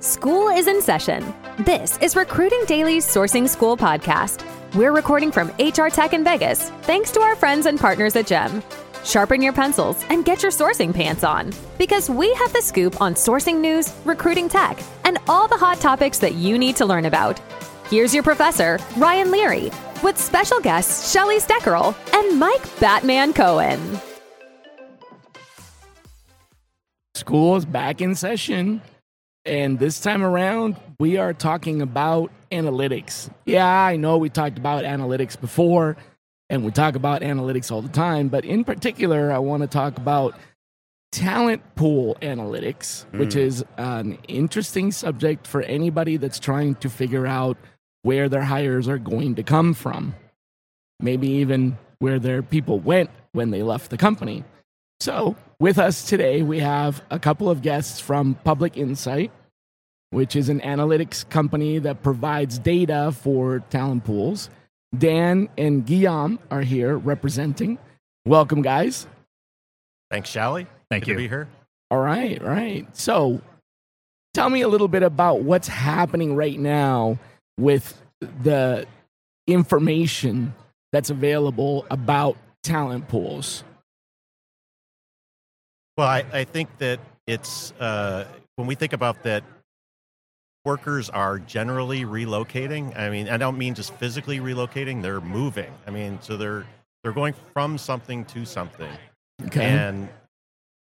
School 0.00 0.48
is 0.48 0.66
in 0.66 0.82
session. 0.82 1.34
This 1.60 1.96
is 2.02 2.16
Recruiting 2.16 2.62
Daily's 2.66 3.06
Sourcing 3.06 3.48
School 3.48 3.78
podcast. 3.78 4.44
We're 4.74 4.92
recording 4.92 5.32
from 5.32 5.48
HR 5.58 5.88
Tech 5.88 6.12
in 6.12 6.22
Vegas, 6.22 6.68
thanks 6.82 7.10
to 7.12 7.20
our 7.20 7.34
friends 7.34 7.64
and 7.64 7.80
partners 7.80 8.14
at 8.14 8.26
GEM. 8.26 8.62
Sharpen 9.04 9.40
your 9.40 9.54
pencils 9.54 10.04
and 10.10 10.22
get 10.22 10.42
your 10.42 10.52
sourcing 10.52 10.92
pants 10.92 11.24
on 11.24 11.50
because 11.78 12.10
we 12.10 12.32
have 12.34 12.52
the 12.52 12.60
scoop 12.60 13.00
on 13.00 13.14
sourcing 13.14 13.58
news, 13.58 13.94
recruiting 14.04 14.50
tech, 14.50 14.78
and 15.04 15.16
all 15.28 15.48
the 15.48 15.56
hot 15.56 15.80
topics 15.80 16.18
that 16.18 16.34
you 16.34 16.58
need 16.58 16.76
to 16.76 16.84
learn 16.84 17.06
about. 17.06 17.38
Here's 17.88 18.12
your 18.12 18.22
professor, 18.22 18.78
Ryan 18.98 19.30
Leary, 19.30 19.70
with 20.02 20.18
special 20.18 20.60
guests 20.60 21.10
Shally 21.10 21.38
Steckerl 21.38 21.94
and 22.12 22.38
Mike 22.38 22.80
Batman 22.80 23.32
Cohen. 23.32 23.98
School 27.14 27.56
is 27.56 27.64
back 27.64 28.02
in 28.02 28.14
session. 28.14 28.82
And 29.46 29.78
this 29.78 30.00
time 30.00 30.24
around, 30.24 30.76
we 30.98 31.18
are 31.18 31.32
talking 31.32 31.80
about 31.80 32.32
analytics. 32.50 33.30
Yeah, 33.44 33.66
I 33.66 33.96
know 33.96 34.18
we 34.18 34.28
talked 34.28 34.58
about 34.58 34.84
analytics 34.84 35.40
before, 35.40 35.96
and 36.50 36.64
we 36.64 36.72
talk 36.72 36.96
about 36.96 37.22
analytics 37.22 37.70
all 37.70 37.80
the 37.80 37.88
time, 37.88 38.28
but 38.28 38.44
in 38.44 38.64
particular, 38.64 39.30
I 39.30 39.38
want 39.38 39.62
to 39.62 39.68
talk 39.68 39.98
about 39.98 40.36
talent 41.12 41.62
pool 41.76 42.16
analytics, 42.20 43.04
which 43.12 43.34
hmm. 43.34 43.40
is 43.40 43.64
an 43.76 44.18
interesting 44.26 44.90
subject 44.90 45.46
for 45.46 45.62
anybody 45.62 46.16
that's 46.16 46.40
trying 46.40 46.74
to 46.76 46.90
figure 46.90 47.26
out 47.26 47.56
where 48.02 48.28
their 48.28 48.42
hires 48.42 48.88
are 48.88 48.98
going 48.98 49.36
to 49.36 49.42
come 49.44 49.74
from. 49.74 50.14
Maybe 50.98 51.28
even 51.28 51.78
where 52.00 52.18
their 52.18 52.42
people 52.42 52.80
went 52.80 53.10
when 53.32 53.50
they 53.50 53.62
left 53.62 53.90
the 53.90 53.96
company. 53.96 54.44
So, 55.00 55.36
with 55.58 55.78
us 55.78 56.04
today, 56.04 56.42
we 56.42 56.60
have 56.60 57.02
a 57.10 57.18
couple 57.18 57.48
of 57.48 57.62
guests 57.62 58.00
from 58.00 58.34
Public 58.44 58.76
Insight, 58.76 59.30
which 60.10 60.36
is 60.36 60.48
an 60.48 60.60
analytics 60.60 61.28
company 61.28 61.78
that 61.78 62.02
provides 62.02 62.58
data 62.58 63.12
for 63.12 63.60
talent 63.70 64.04
pools. 64.04 64.50
Dan 64.96 65.48
and 65.58 65.84
Guillaume 65.84 66.38
are 66.50 66.62
here 66.62 66.96
representing. 66.96 67.78
Welcome, 68.24 68.62
guys. 68.62 69.06
Thanks, 70.10 70.30
Shally. 70.30 70.66
Thank 70.90 71.04
Good 71.04 71.08
you. 71.08 71.14
to 71.14 71.18
be 71.18 71.28
here. 71.28 71.48
All 71.90 71.98
right, 71.98 72.42
right. 72.42 72.86
So, 72.96 73.40
tell 74.34 74.50
me 74.50 74.62
a 74.62 74.68
little 74.68 74.88
bit 74.88 75.02
about 75.02 75.42
what's 75.42 75.68
happening 75.68 76.34
right 76.34 76.58
now 76.58 77.18
with 77.58 78.00
the 78.20 78.86
information 79.46 80.54
that's 80.92 81.10
available 81.10 81.86
about 81.90 82.36
talent 82.62 83.08
pools. 83.08 83.64
Well, 85.96 86.06
I, 86.06 86.24
I 86.32 86.44
think 86.44 86.76
that 86.78 87.00
it's 87.26 87.72
uh, 87.80 88.26
when 88.56 88.66
we 88.66 88.74
think 88.74 88.92
about 88.92 89.22
that, 89.22 89.44
workers 90.64 91.08
are 91.10 91.38
generally 91.38 92.04
relocating. 92.04 92.96
I 92.98 93.08
mean, 93.08 93.28
I 93.28 93.36
don't 93.36 93.56
mean 93.56 93.74
just 93.74 93.94
physically 93.94 94.40
relocating; 94.40 95.02
they're 95.02 95.20
moving. 95.20 95.72
I 95.86 95.90
mean, 95.90 96.18
so 96.20 96.36
they're 96.36 96.66
they're 97.02 97.12
going 97.12 97.34
from 97.52 97.78
something 97.78 98.24
to 98.26 98.44
something. 98.44 98.90
Okay. 99.46 99.64
And 99.64 100.08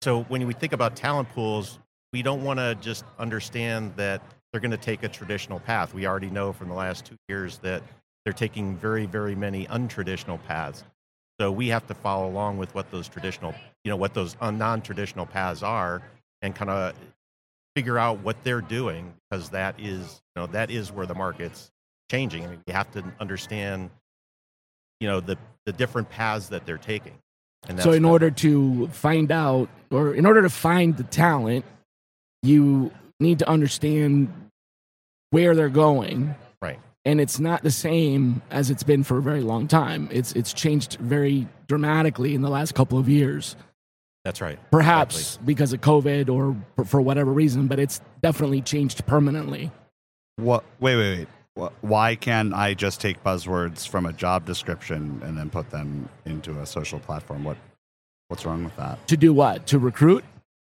so 0.03 0.25
when 0.25 0.47
we 0.47 0.55
think 0.55 0.73
about 0.73 0.97
talent 0.97 1.28
pools, 1.31 1.78
we 2.12 2.23
don't 2.23 2.43
want 2.43 2.59
to 2.59 2.75
just 2.81 3.05
understand 3.19 3.93
that 3.97 4.23
they're 4.53 4.61
going 4.61 4.71
to 4.71 4.77
take 4.77 5.03
a 5.03 5.09
traditional 5.09 5.61
path. 5.61 5.95
We 5.95 6.06
already 6.06 6.31
know 6.31 6.53
from 6.53 6.69
the 6.69 6.75
last 6.75 7.05
two 7.05 7.17
years 7.28 7.59
that 7.59 7.83
they're 8.25 8.33
taking 8.33 8.77
very, 8.77 9.06
very 9.06 9.34
many 9.34 9.67
untraditional 9.67 10.43
paths. 10.45 10.84
So 11.41 11.51
we 11.53 11.69
have 11.69 11.87
to 11.87 11.95
follow 11.95 12.28
along 12.28 12.59
with 12.59 12.75
what 12.75 12.91
those 12.91 13.09
traditional, 13.09 13.55
you 13.84 13.91
know, 13.91 13.97
what 13.97 14.14
those 14.14 14.36
uh, 14.41 14.50
non-traditional 14.50 15.27
paths 15.27 15.62
are, 15.62 16.03
and 16.42 16.55
kind 16.55 16.70
of 16.70 16.95
figure 17.75 17.98
out 17.98 18.20
what 18.20 18.42
they're 18.45 18.61
doing 18.61 19.14
because 19.31 19.50
that 19.50 19.75
is, 19.78 20.20
you 20.34 20.42
know, 20.42 20.47
that 20.48 20.70
is 20.70 20.91
where 20.91 21.06
the 21.06 21.14
market's 21.14 21.70
changing. 22.11 22.45
I 22.45 22.48
mean, 22.48 22.62
you 22.67 22.72
have 22.72 22.91
to 22.92 23.05
understand, 23.20 23.91
you 25.00 25.09
know, 25.09 25.21
the 25.21 25.38
the 25.66 25.72
different 25.72 26.09
paths 26.09 26.49
that 26.49 26.66
they're 26.66 26.78
taking. 26.78 27.19
And 27.69 27.81
so 27.81 27.93
in 27.93 28.05
order 28.05 28.31
to 28.31 28.88
find 28.88 29.31
out 29.31 29.69
or 29.91 30.15
in 30.15 30.25
order 30.25 30.43
to 30.43 30.49
find 30.49 30.97
the 30.97 31.05
talent 31.05 31.65
you 32.43 32.91
need 33.19 33.38
to 33.41 33.49
understand 33.49 34.32
where 35.31 35.55
they're 35.55 35.69
going 35.69 36.34
right. 36.62 36.78
and 37.05 37.21
it's 37.21 37.38
not 37.38 37.62
the 37.62 37.71
same 37.71 38.41
as 38.50 38.71
it's 38.71 38.82
been 38.82 39.05
for 39.05 39.19
a 39.19 39.22
very 39.22 39.43
long 39.43 39.69
time 39.69 40.09
it's 40.10 40.32
it's 40.32 40.53
changed 40.53 40.94
very 40.94 41.47
dramatically 41.66 42.34
in 42.34 42.41
the 42.41 42.49
last 42.49 42.75
couple 42.75 42.99
of 42.99 43.09
years 43.09 43.56
That's 44.25 44.41
right. 44.41 44.58
perhaps 44.70 45.16
Exactly. 45.16 45.47
because 45.47 45.72
of 45.72 45.81
covid 45.81 46.28
or 46.28 46.56
for, 46.76 46.84
for 46.84 47.00
whatever 47.00 47.32
reason 47.32 47.66
but 47.69 47.78
it's 47.78 48.00
definitely 48.22 48.60
changed 48.60 49.06
permanently 49.06 49.70
What? 50.36 50.64
Wait, 50.78 50.97
wait, 50.97 51.19
wait. 51.19 51.28
Wh- 51.58 51.84
Why 51.84 52.14
can't 52.14 52.54
I 52.54 52.75
just 52.75 53.00
take 53.00 53.22
buzzwords 53.25 53.86
from 53.88 54.06
a 54.06 54.12
job 54.12 54.44
description 54.47 55.20
and 55.25 55.36
then 55.36 55.50
put 55.50 55.70
them 55.70 56.08
into 56.25 56.58
a 56.60 56.66
social 56.66 56.98
platform? 57.00 57.44
What? 57.44 57.56
What's 58.28 58.44
wrong 58.47 58.62
with 58.64 58.76
that? 58.76 59.06
to 59.08 59.16
do 59.16 59.32
what 59.32 59.66
to 59.69 59.78
recruit 59.78 60.25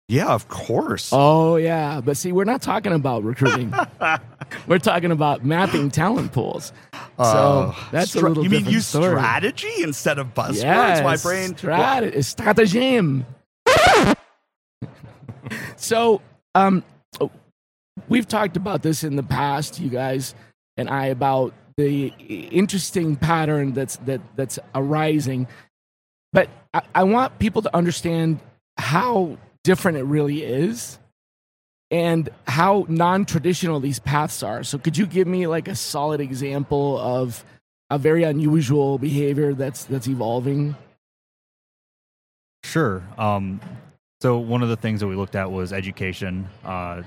Yeah, 0.08 0.28
of 0.28 0.46
course. 0.48 1.10
oh 1.12 1.56
yeah 1.56 2.00
but 2.00 2.16
see 2.16 2.30
we're 2.30 2.44
not 2.44 2.62
talking 2.62 2.92
about 2.92 3.24
recruiting 3.24 3.74
we're 4.68 4.78
talking 4.78 5.10
about 5.10 5.44
mapping 5.44 5.90
talent 5.90 6.32
pools 6.32 6.72
so 6.92 7.02
Oh, 7.18 7.88
that's 7.92 8.14
a 8.14 8.20
little 8.20 8.44
You 8.44 8.50
mean 8.50 8.66
use 8.66 8.86
story. 8.86 9.06
strategy 9.16 9.82
instead 9.82 10.18
of 10.18 10.34
buzzwords? 10.34 10.62
Yes, 10.62 11.02
My 11.02 11.16
brain. 11.16 11.54
strat- 11.54 12.22
stratagem. 12.24 13.24
so, 15.76 16.20
um, 16.54 16.82
we've 18.08 18.28
talked 18.28 18.56
about 18.56 18.82
this 18.82 19.02
in 19.04 19.16
the 19.16 19.22
past, 19.22 19.80
you 19.80 19.88
guys 19.88 20.34
and 20.76 20.88
I, 20.90 21.06
about 21.06 21.54
the 21.78 22.08
interesting 22.18 23.16
pattern 23.16 23.72
that's 23.72 23.96
that 23.98 24.20
that's 24.36 24.58
arising. 24.74 25.46
But 26.34 26.48
I, 26.74 26.82
I 26.94 27.04
want 27.04 27.38
people 27.38 27.62
to 27.62 27.74
understand 27.74 28.40
how 28.76 29.38
different 29.66 29.98
it 29.98 30.04
really 30.04 30.44
is 30.44 31.00
and 31.90 32.28
how 32.46 32.86
non-traditional 32.88 33.80
these 33.80 33.98
paths 33.98 34.44
are. 34.44 34.62
So 34.62 34.78
could 34.78 34.96
you 34.96 35.06
give 35.06 35.26
me 35.26 35.48
like 35.48 35.66
a 35.66 35.74
solid 35.74 36.20
example 36.20 36.98
of 36.98 37.44
a 37.90 37.98
very 37.98 38.22
unusual 38.22 38.96
behavior 38.98 39.54
that's 39.54 39.84
that's 39.84 40.06
evolving? 40.06 40.76
Sure. 42.62 43.02
Um, 43.18 43.60
so 44.20 44.38
one 44.38 44.62
of 44.62 44.68
the 44.68 44.76
things 44.76 45.00
that 45.00 45.08
we 45.08 45.16
looked 45.16 45.34
at 45.34 45.50
was 45.50 45.72
education. 45.72 46.48
Uh, 46.64 47.02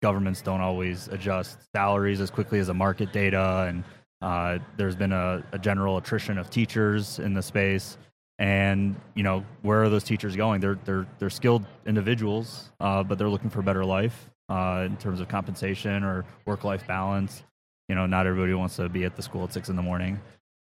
governments 0.00 0.42
don't 0.42 0.60
always 0.60 1.08
adjust 1.08 1.58
salaries 1.74 2.20
as 2.20 2.30
quickly 2.30 2.58
as 2.58 2.68
the 2.68 2.74
market 2.74 3.12
data, 3.12 3.66
and 3.68 3.84
uh, 4.22 4.58
there's 4.76 4.96
been 4.96 5.12
a, 5.12 5.44
a 5.52 5.58
general 5.58 5.98
attrition 5.98 6.38
of 6.38 6.50
teachers 6.50 7.18
in 7.18 7.34
the 7.34 7.42
space. 7.42 7.98
And 8.40 8.96
you 9.14 9.22
know, 9.22 9.44
where 9.60 9.82
are 9.84 9.90
those 9.90 10.02
teachers 10.02 10.34
going? 10.34 10.62
They're 10.62 10.78
they're 10.84 11.06
they're 11.18 11.30
skilled 11.30 11.66
individuals, 11.86 12.70
uh, 12.80 13.02
but 13.02 13.18
they're 13.18 13.28
looking 13.28 13.50
for 13.50 13.60
a 13.60 13.62
better 13.62 13.84
life 13.84 14.30
uh, 14.48 14.84
in 14.86 14.96
terms 14.96 15.20
of 15.20 15.28
compensation 15.28 16.02
or 16.02 16.24
work-life 16.46 16.86
balance. 16.86 17.44
You 17.90 17.96
know, 17.96 18.06
not 18.06 18.26
everybody 18.26 18.54
wants 18.54 18.76
to 18.76 18.88
be 18.88 19.04
at 19.04 19.14
the 19.14 19.22
school 19.22 19.44
at 19.44 19.52
six 19.52 19.68
in 19.68 19.76
the 19.76 19.82
morning, 19.82 20.18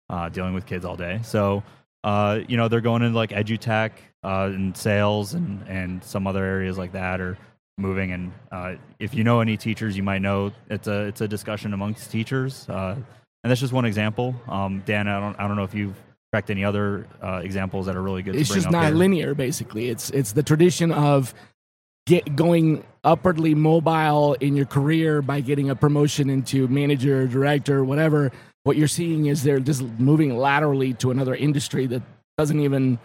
uh, 0.09 0.29
dealing 0.29 0.55
with 0.55 0.65
kids 0.65 0.85
all 0.85 0.95
day. 0.97 1.19
So 1.23 1.61
uh, 2.03 2.39
you 2.47 2.57
know, 2.57 2.67
they're 2.67 2.81
going 2.81 3.03
into 3.03 3.15
like 3.15 3.29
edutech 3.29 3.91
uh, 4.23 4.49
and 4.51 4.75
sales 4.75 5.35
and, 5.35 5.61
and 5.67 6.03
some 6.03 6.25
other 6.25 6.43
areas 6.43 6.79
like 6.79 6.93
that 6.93 7.21
are 7.21 7.37
moving. 7.77 8.11
And 8.11 8.33
uh, 8.51 8.75
if 8.97 9.13
you 9.13 9.23
know 9.23 9.39
any 9.39 9.55
teachers, 9.55 9.95
you 9.95 10.01
might 10.01 10.23
know 10.23 10.51
it's 10.67 10.87
a 10.87 11.03
it's 11.03 11.21
a 11.21 11.27
discussion 11.27 11.73
amongst 11.73 12.11
teachers. 12.11 12.65
And 13.43 13.51
that's 13.51 13.61
just 13.61 13.71
one 13.71 13.85
example. 13.85 14.33
Um, 14.47 14.81
Dan, 14.85 15.07
I 15.07 15.19
don't 15.19 15.39
I 15.39 15.47
don't 15.47 15.57
know 15.57 15.63
if 15.63 15.75
you've 15.75 15.95
tracked 16.31 16.49
any 16.49 16.63
other 16.63 17.07
uh, 17.23 17.41
examples 17.43 17.85
that 17.85 17.95
are 17.95 18.01
really 18.01 18.21
good. 18.21 18.35
it's 18.35 18.49
to 18.49 18.53
bring 18.53 18.63
just 18.63 18.67
up 18.67 18.73
not 18.73 18.85
here. 18.87 18.95
linear 18.95 19.33
basically 19.33 19.89
it's 19.89 20.09
it's 20.09 20.33
the 20.33 20.43
tradition 20.43 20.91
of 20.91 21.33
get 22.05 22.35
going 22.35 22.83
upwardly 23.03 23.55
mobile 23.55 24.33
in 24.35 24.55
your 24.55 24.65
career 24.65 25.21
by 25.21 25.39
getting 25.39 25.69
a 25.69 25.75
promotion 25.75 26.29
into 26.29 26.67
manager 26.67 27.27
director 27.27 27.83
whatever 27.83 28.31
what 28.63 28.75
you're 28.75 28.87
seeing 28.87 29.27
is 29.27 29.43
they're 29.43 29.59
just 29.59 29.81
moving 29.97 30.37
laterally 30.37 30.93
to 30.93 31.11
another 31.11 31.35
industry 31.35 31.87
that 31.87 32.01
doesn't 32.37 32.59
even 32.59 32.99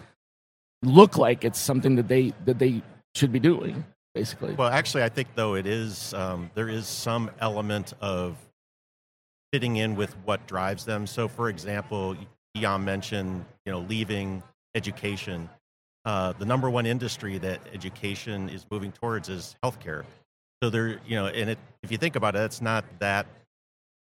look 0.82 1.16
like 1.16 1.44
it's 1.44 1.60
something 1.60 1.94
that 1.94 2.08
they 2.08 2.32
that 2.44 2.58
they 2.58 2.82
should 3.14 3.32
be 3.32 3.38
doing 3.38 3.84
basically 4.14 4.52
Well, 4.54 4.68
actually, 4.68 5.04
I 5.04 5.08
think 5.08 5.28
though 5.34 5.54
it 5.54 5.66
is 5.66 6.12
um, 6.12 6.50
there 6.54 6.68
is 6.68 6.86
some 6.86 7.30
element 7.40 7.94
of 8.00 8.36
fitting 9.52 9.76
in 9.76 9.94
with 9.96 10.14
what 10.24 10.46
drives 10.46 10.84
them. 10.84 11.06
So, 11.06 11.28
for 11.28 11.48
example, 11.48 12.16
Ian 12.56 12.84
mentioned 12.84 13.44
you 13.64 13.72
know 13.72 13.80
leaving 13.80 14.42
education. 14.74 15.48
Uh, 16.04 16.32
the 16.32 16.44
number 16.44 16.68
one 16.68 16.84
industry 16.84 17.38
that 17.38 17.60
education 17.72 18.48
is 18.48 18.66
moving 18.70 18.90
towards 18.90 19.28
is 19.28 19.56
healthcare. 19.62 20.04
So 20.62 20.70
there, 20.70 21.00
you 21.06 21.16
know, 21.16 21.26
and 21.26 21.50
it, 21.50 21.58
if 21.82 21.92
you 21.92 21.98
think 21.98 22.16
about 22.16 22.34
it, 22.34 22.40
it's 22.40 22.60
not 22.60 22.84
that 22.98 23.26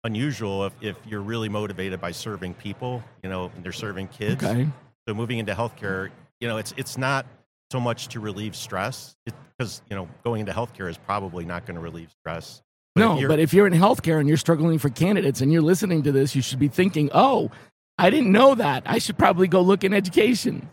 unusual 0.05 0.67
if, 0.67 0.73
if 0.81 0.97
you're 1.07 1.21
really 1.21 1.49
motivated 1.49 2.01
by 2.01 2.13
serving 2.13 2.55
people. 2.55 3.03
You 3.23 3.31
know, 3.31 3.51
and 3.55 3.65
they're 3.65 3.73
serving 3.73 4.09
kids. 4.09 4.43
okay 4.43 4.69
So 5.09 5.15
moving 5.15 5.39
into 5.39 5.55
healthcare, 5.55 6.11
you 6.41 6.49
know, 6.49 6.57
it's 6.59 6.75
it's 6.77 6.99
not 6.99 7.27
so 7.71 7.81
much 7.81 8.09
to 8.09 8.21
relieve 8.21 8.55
stress 8.55 9.17
because 9.25 9.83
you 9.91 9.97
know 9.97 10.09
going 10.25 10.41
into 10.41 10.53
healthcare 10.53 10.89
is 10.89 10.99
probably 10.99 11.45
not 11.45 11.67
going 11.67 11.77
to 11.77 11.81
relieve 11.81 12.11
stress. 12.21 12.63
no, 12.95 13.19
if 13.19 13.29
but 13.29 13.39
if 13.39 13.55
you're 13.55 13.67
in 13.67 13.73
healthcare 13.73 14.19
and 14.21 14.29
you're 14.29 14.37
struggling 14.37 14.79
for 14.79 14.89
candidates 14.89 15.41
and 15.41 15.53
you're 15.53 15.63
listening 15.63 16.03
to 16.03 16.13
this, 16.13 16.35
you 16.35 16.43
should 16.43 16.59
be 16.59 16.69
thinking, 16.69 17.11
"Oh, 17.13 17.51
I 17.99 18.11
didn't 18.11 18.33
know 18.33 18.55
that. 18.55 18.83
I 18.87 18.99
should 18.99 19.17
probably 19.19 19.49
go 19.49 19.61
look 19.63 19.85
in 19.85 19.93
education." 19.95 20.69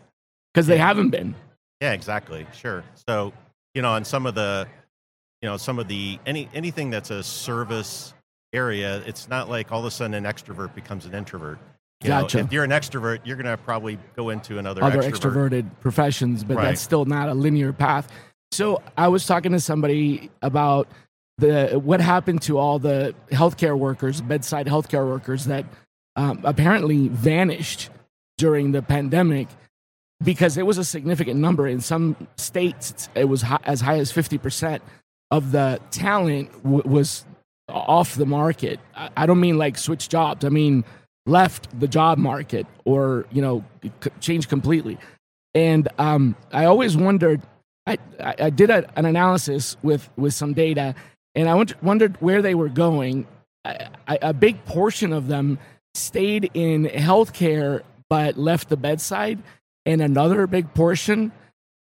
Because 0.52 0.66
they 0.68 0.78
haven't 0.78 1.10
been. 1.10 1.34
Yeah, 1.80 1.92
exactly. 1.92 2.46
Sure. 2.52 2.84
So, 3.08 3.32
you 3.74 3.82
know, 3.82 3.90
on 3.90 4.04
some 4.04 4.24
of 4.24 4.36
the, 4.36 4.68
you 5.42 5.48
know, 5.48 5.56
some 5.56 5.78
of 5.80 5.88
the 5.88 6.18
any 6.26 6.48
anything 6.54 6.90
that's 6.90 7.10
a 7.10 7.22
service 7.24 8.14
area, 8.52 9.02
it's 9.04 9.28
not 9.28 9.48
like 9.50 9.72
all 9.72 9.80
of 9.80 9.84
a 9.86 9.90
sudden 9.90 10.14
an 10.14 10.24
extrovert 10.24 10.74
becomes 10.74 11.06
an 11.06 11.14
introvert. 11.14 11.58
You 12.02 12.10
know, 12.10 12.20
Gotcha. 12.22 12.38
if 12.38 12.52
you're 12.52 12.64
an 12.64 12.70
extrovert, 12.70 13.20
you're 13.24 13.36
going 13.36 13.46
to 13.46 13.56
probably 13.56 13.98
go 14.14 14.30
into 14.30 14.58
another 14.58 14.84
other 14.84 15.02
extrovert. 15.02 15.50
extroverted 15.50 15.70
professions, 15.80 16.44
but 16.44 16.56
Right. 16.56 16.64
that's 16.66 16.80
still 16.80 17.04
not 17.04 17.28
a 17.28 17.34
linear 17.34 17.72
path. 17.72 18.08
So 18.52 18.80
I 18.96 19.08
was 19.08 19.26
talking 19.26 19.52
to 19.52 19.60
somebody 19.60 20.30
about 20.42 20.86
the 21.38 21.80
what 21.82 22.00
happened 22.00 22.42
to 22.42 22.58
all 22.58 22.78
the 22.78 23.14
healthcare 23.32 23.76
workers, 23.76 24.20
bedside 24.20 24.66
healthcare 24.66 25.04
workers 25.04 25.46
that 25.46 25.64
um, 26.16 26.40
apparently 26.44 27.08
vanished 27.08 27.90
during 28.38 28.72
the 28.72 28.82
pandemic 28.82 29.48
because 30.22 30.56
it 30.56 30.66
was 30.66 30.78
a 30.78 30.84
significant 30.84 31.40
number. 31.40 31.66
In 31.66 31.80
some 31.80 32.16
states, 32.36 33.08
it 33.14 33.24
was 33.24 33.42
hi- 33.42 33.60
as 33.64 33.80
high 33.80 33.98
as 33.98 34.10
fifty 34.12 34.38
percent 34.38 34.82
of 35.30 35.52
the 35.52 35.80
talent 35.90 36.50
w- 36.62 36.82
was 36.84 37.24
off 37.68 38.14
the 38.14 38.26
market. 38.26 38.80
I, 38.94 39.10
I 39.16 39.26
don't 39.26 39.40
mean 39.40 39.58
like 39.58 39.76
switch 39.78 40.08
jobs. 40.08 40.44
I 40.44 40.48
mean 40.48 40.84
left 41.26 41.78
the 41.80 41.88
job 41.88 42.18
market 42.18 42.66
or 42.84 43.26
you 43.32 43.42
know 43.42 43.64
c- 44.02 44.10
changed 44.20 44.48
completely. 44.48 44.98
And 45.54 45.88
um, 45.98 46.36
I 46.52 46.64
always 46.66 46.96
wondered. 46.96 47.42
I, 47.86 47.98
I, 48.18 48.34
I 48.38 48.50
did 48.50 48.70
a, 48.70 48.90
an 48.98 49.04
analysis 49.04 49.76
with 49.82 50.08
with 50.16 50.32
some 50.32 50.54
data, 50.54 50.94
and 51.34 51.48
I 51.48 51.64
wondered 51.82 52.20
where 52.20 52.40
they 52.40 52.54
were 52.54 52.70
going. 52.70 53.26
I, 53.64 53.88
I, 54.08 54.18
a 54.22 54.32
big 54.32 54.64
portion 54.64 55.12
of 55.12 55.28
them 55.28 55.58
stayed 55.94 56.50
in 56.54 56.84
healthcare 56.84 57.82
but 58.10 58.36
left 58.36 58.68
the 58.68 58.76
bedside, 58.76 59.42
and 59.86 60.00
another 60.00 60.46
big 60.46 60.72
portion 60.74 61.32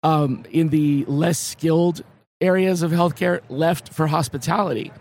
um, 0.02 0.44
in 0.50 0.68
the 0.68 1.04
less 1.06 1.38
skilled 1.38 2.02
areas 2.40 2.82
of 2.82 2.90
healthcare 2.90 3.40
left 3.48 3.92
for 3.92 4.06
hospitality, 4.06 4.92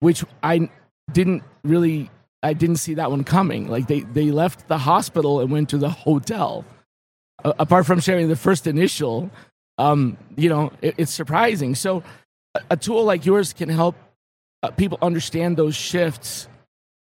which 0.00 0.24
I 0.42 0.70
didn't 1.12 1.42
really 1.64 2.10
I 2.42 2.52
didn't 2.52 2.76
see 2.76 2.94
that 2.94 3.10
one 3.10 3.24
coming. 3.24 3.68
Like 3.68 3.88
they 3.88 4.00
they 4.00 4.30
left 4.30 4.68
the 4.68 4.78
hospital 4.78 5.40
and 5.40 5.50
went 5.50 5.70
to 5.70 5.78
the 5.78 5.90
hotel. 5.90 6.64
Apart 7.44 7.86
from 7.86 8.00
sharing 8.00 8.28
the 8.28 8.36
first 8.36 8.66
initial, 8.66 9.30
um, 9.78 10.16
you 10.36 10.48
know, 10.48 10.72
it, 10.82 10.96
it's 10.98 11.12
surprising. 11.12 11.76
So 11.76 12.02
a, 12.54 12.62
a 12.70 12.76
tool 12.76 13.04
like 13.04 13.24
yours 13.24 13.52
can 13.52 13.68
help 13.68 13.94
uh, 14.62 14.70
people 14.72 14.98
understand 15.00 15.56
those 15.56 15.76
shifts, 15.76 16.48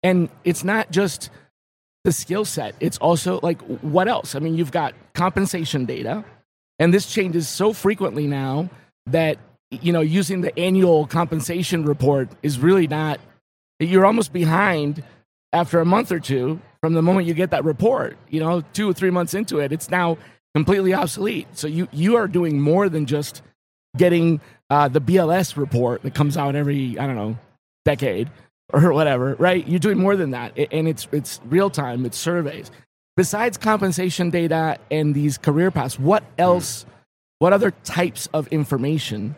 and 0.03 0.30
it's 0.44 0.63
not 0.63 0.92
just 0.92 1.30
the 2.03 2.12
skill 2.12 2.45
set. 2.45 2.75
It's 2.80 2.98
also 2.98 3.39
like 3.44 3.62
what 3.81 4.07
else? 4.07 4.36
I 4.36 4.39
mean, 4.39 4.56
you've 4.56 4.71
got 4.71 4.94
compensation 5.13 5.86
data, 5.86 6.24
and 6.80 6.94
this 6.94 7.12
changes 7.12 7.48
so 7.48 7.74
frequently 7.74 8.27
now 8.27 8.69
that 9.07 9.38
you 9.69 9.94
know 9.94 10.01
using 10.01 10.42
the 10.42 10.57
annual 10.57 11.06
compensation 11.07 11.86
report 11.86 12.30
is 12.42 12.59
really 12.59 12.88
not. 12.88 13.19
You're 13.80 14.06
almost 14.06 14.31
behind 14.31 15.03
after 15.53 15.80
a 15.80 15.86
month 15.86 16.12
or 16.12 16.19
two 16.19 16.62
from 16.81 16.94
the 16.94 17.01
moment 17.01 17.27
you 17.27 17.33
get 17.33 17.51
that 17.51 17.63
report. 17.63 18.18
You 18.30 18.39
know, 18.39 18.62
two 18.74 18.89
or 18.89 18.94
three 18.94 19.09
months 19.09 19.33
into 19.33 19.59
it, 19.59 19.71
it's 19.71 19.89
now 19.89 20.18
completely 20.53 20.94
obsolete. 20.94 21.48
So 21.53 21.68
you 21.68 21.88
you 21.92 22.15
are 22.15 22.27
doing 22.27 22.59
more 22.59 22.89
than 22.89 23.06
just 23.06 23.42
getting 23.98 24.42
uh, 24.69 24.88
the 24.88 25.01
BLS 25.01 25.57
report 25.57 26.01
that 26.03 26.15
comes 26.15 26.38
out 26.38 26.56
every 26.56 26.98
I 26.98 27.06
don't 27.06 27.15
know 27.15 27.38
decade 27.83 28.30
or 28.74 28.94
whatever, 28.94 29.36
right? 29.36 29.68
You're 29.68 29.80
doing 29.80 29.98
more 29.98 30.16
than 30.16 30.32
that, 30.32 30.58
and 30.72 30.88
it's 30.88 31.08
it's 31.12 31.40
real 31.46 31.70
time. 31.70 32.06
It's 32.06 32.18
surveys. 32.18 32.72
Besides 33.18 33.58
compensation 33.58 34.30
data 34.30 34.78
and 34.90 35.14
these 35.14 35.38
career 35.38 35.72
paths, 35.72 36.00
what 36.00 36.24
else? 36.38 36.86
What 37.40 37.54
other 37.54 37.72
types 37.72 38.28
of 38.34 38.48
information 38.50 39.36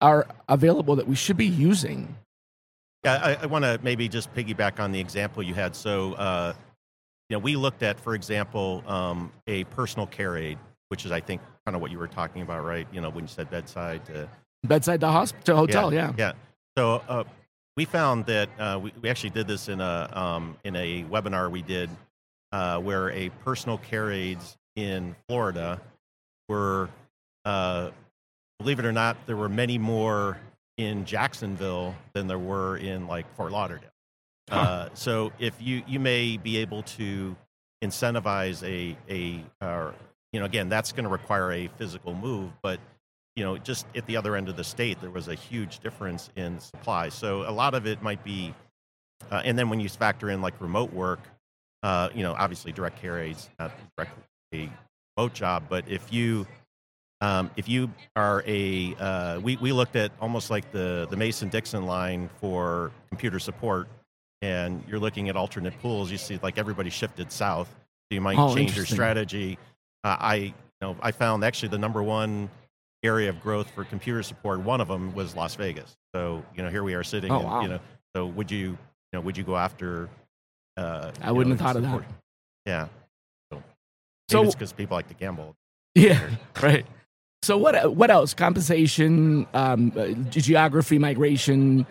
are 0.00 0.26
available 0.48 0.96
that 0.96 1.08
we 1.08 1.16
should 1.16 1.36
be 1.36 1.46
using? 1.46 2.14
Yeah, 3.04 3.20
I, 3.22 3.34
I 3.42 3.46
want 3.46 3.64
to 3.64 3.80
maybe 3.82 4.08
just 4.08 4.32
piggyback 4.34 4.78
on 4.78 4.92
the 4.92 5.00
example 5.00 5.42
you 5.42 5.54
had. 5.54 5.74
So, 5.74 6.12
uh, 6.14 6.52
you 7.30 7.36
know, 7.36 7.38
we 7.38 7.56
looked 7.56 7.82
at, 7.82 7.98
for 7.98 8.14
example, 8.14 8.84
um, 8.86 9.32
a 9.46 9.64
personal 9.64 10.06
care 10.06 10.36
aid, 10.36 10.58
which 10.88 11.06
is, 11.06 11.10
I 11.10 11.20
think, 11.20 11.40
kind 11.64 11.74
of 11.74 11.80
what 11.80 11.90
you 11.90 11.98
were 11.98 12.06
talking 12.06 12.42
about, 12.42 12.64
right? 12.64 12.86
You 12.92 13.00
know, 13.00 13.08
when 13.08 13.24
you 13.24 13.28
said 13.28 13.50
bedside 13.50 14.04
to 14.06 14.28
Bedside 14.62 15.00
to 15.00 15.06
hospital, 15.06 15.56
hotel, 15.56 15.92
yeah. 15.92 16.12
yeah. 16.18 16.32
So 16.76 17.02
uh, 17.08 17.24
we 17.80 17.86
found 17.86 18.26
that 18.26 18.50
uh, 18.58 18.78
we, 18.78 18.92
we 19.00 19.08
actually 19.08 19.30
did 19.30 19.46
this 19.46 19.70
in 19.70 19.80
a 19.80 20.10
um, 20.12 20.54
in 20.64 20.76
a 20.76 21.02
webinar 21.04 21.50
we 21.50 21.62
did 21.62 21.88
uh, 22.52 22.78
where 22.78 23.10
a 23.12 23.30
personal 23.42 23.78
care 23.78 24.12
aides 24.12 24.58
in 24.76 25.16
Florida 25.26 25.80
were, 26.46 26.90
uh, 27.46 27.88
believe 28.58 28.80
it 28.80 28.84
or 28.84 28.92
not, 28.92 29.16
there 29.24 29.36
were 29.36 29.48
many 29.48 29.78
more 29.78 30.36
in 30.76 31.06
Jacksonville 31.06 31.94
than 32.12 32.26
there 32.26 32.38
were 32.38 32.76
in 32.76 33.06
like 33.06 33.24
Fort 33.34 33.50
Lauderdale. 33.50 33.88
Huh. 34.50 34.56
Uh, 34.56 34.88
so 34.92 35.32
if 35.38 35.54
you 35.58 35.82
you 35.86 35.98
may 35.98 36.36
be 36.36 36.58
able 36.58 36.82
to 36.82 37.34
incentivize 37.82 38.62
a 38.62 38.94
a 39.08 39.42
uh, 39.64 39.90
you 40.34 40.40
know 40.40 40.44
again 40.44 40.68
that's 40.68 40.92
going 40.92 41.04
to 41.04 41.10
require 41.10 41.50
a 41.50 41.68
physical 41.78 42.12
move, 42.12 42.50
but 42.62 42.78
you 43.40 43.46
know 43.46 43.56
just 43.56 43.86
at 43.96 44.04
the 44.04 44.18
other 44.18 44.36
end 44.36 44.50
of 44.50 44.56
the 44.58 44.64
state 44.64 45.00
there 45.00 45.08
was 45.08 45.28
a 45.28 45.34
huge 45.34 45.78
difference 45.78 46.28
in 46.36 46.60
supply. 46.60 47.08
So 47.08 47.48
a 47.48 47.54
lot 47.62 47.72
of 47.72 47.86
it 47.86 48.02
might 48.02 48.22
be, 48.22 48.54
uh, 49.30 49.40
and 49.46 49.58
then 49.58 49.70
when 49.70 49.80
you 49.80 49.88
factor 49.88 50.28
in 50.28 50.42
like 50.42 50.60
remote 50.60 50.92
work, 50.92 51.20
uh, 51.82 52.10
you 52.14 52.22
know 52.22 52.34
obviously 52.38 52.70
direct 52.70 53.00
care 53.00 53.18
aids 53.18 53.48
not 53.58 53.72
directly 53.96 54.22
a 54.52 54.68
remote 55.16 55.32
job, 55.32 55.62
but 55.70 55.88
if 55.88 56.12
you 56.12 56.46
um, 57.22 57.50
if 57.56 57.66
you 57.66 57.90
are 58.14 58.44
a, 58.46 58.94
uh, 58.98 59.40
we, 59.40 59.56
we 59.56 59.72
looked 59.72 59.96
at 59.96 60.12
almost 60.20 60.50
like 60.50 60.70
the, 60.72 61.06
the 61.10 61.16
Mason 61.16 61.48
Dixon 61.48 61.84
line 61.86 62.28
for 62.40 62.92
computer 63.08 63.38
support, 63.38 63.88
and 64.42 64.82
you're 64.88 64.98
looking 64.98 65.28
at 65.30 65.36
alternate 65.36 65.78
pools. 65.80 66.10
You 66.10 66.18
see, 66.18 66.38
like 66.42 66.58
everybody 66.58 66.90
shifted 66.90 67.30
south, 67.32 67.68
so 67.68 68.14
you 68.14 68.20
might 68.20 68.38
Oh, 68.38 68.54
change 68.54 68.76
your 68.76 68.86
strategy. 68.86 69.58
Uh, 70.02 70.16
I, 70.18 70.34
you 70.34 70.52
know, 70.80 70.96
I 71.02 71.12
found 71.12 71.44
actually 71.44 71.68
the 71.68 71.78
number 71.78 72.02
one 72.02 72.48
area 73.02 73.28
of 73.30 73.40
growth 73.40 73.70
for 73.70 73.84
computer 73.84 74.22
support. 74.22 74.60
One 74.60 74.80
of 74.80 74.88
them 74.88 75.14
was 75.14 75.34
Las 75.34 75.54
Vegas. 75.54 75.96
So 76.14 76.44
you 76.54 76.62
know, 76.62 76.68
here 76.68 76.82
we 76.82 76.94
are 76.94 77.04
sitting. 77.04 77.30
Oh, 77.30 77.36
and, 77.36 77.44
wow. 77.44 77.60
You 77.62 77.68
know, 77.68 77.80
so 78.14 78.26
would 78.26 78.50
you, 78.50 78.58
you 78.68 78.78
know, 79.14 79.20
would 79.20 79.36
you 79.36 79.44
go 79.44 79.56
after? 79.56 80.08
Uh, 80.76 81.10
I 81.22 81.32
wouldn't 81.32 81.58
know, 81.58 81.64
have 81.64 81.74
thought 81.74 81.76
of 81.76 81.82
that. 81.82 82.08
Yeah. 82.66 82.86
So, 83.52 83.56
maybe 83.56 83.62
So- 84.30 84.42
it's 84.44 84.54
because 84.54 84.72
people 84.72 84.96
like 84.96 85.08
to 85.08 85.14
gamble. 85.14 85.56
Yeah, 85.94 86.20
right. 86.62 86.86
So 87.42 87.56
what 87.56 87.94
what 87.94 88.10
else? 88.10 88.34
Compensation, 88.34 89.46
um, 89.54 89.92
uh, 89.96 90.08
geography, 90.30 90.98
migration, 90.98 91.86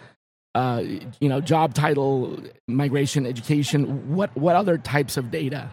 uh, 0.56 0.84
you 1.20 1.28
know, 1.28 1.42
job 1.42 1.74
title, 1.74 2.38
migration, 2.68 3.26
education. 3.26 4.16
What 4.16 4.36
what 4.38 4.56
other 4.56 4.78
types 4.78 5.18
of 5.18 5.32
data? 5.32 5.70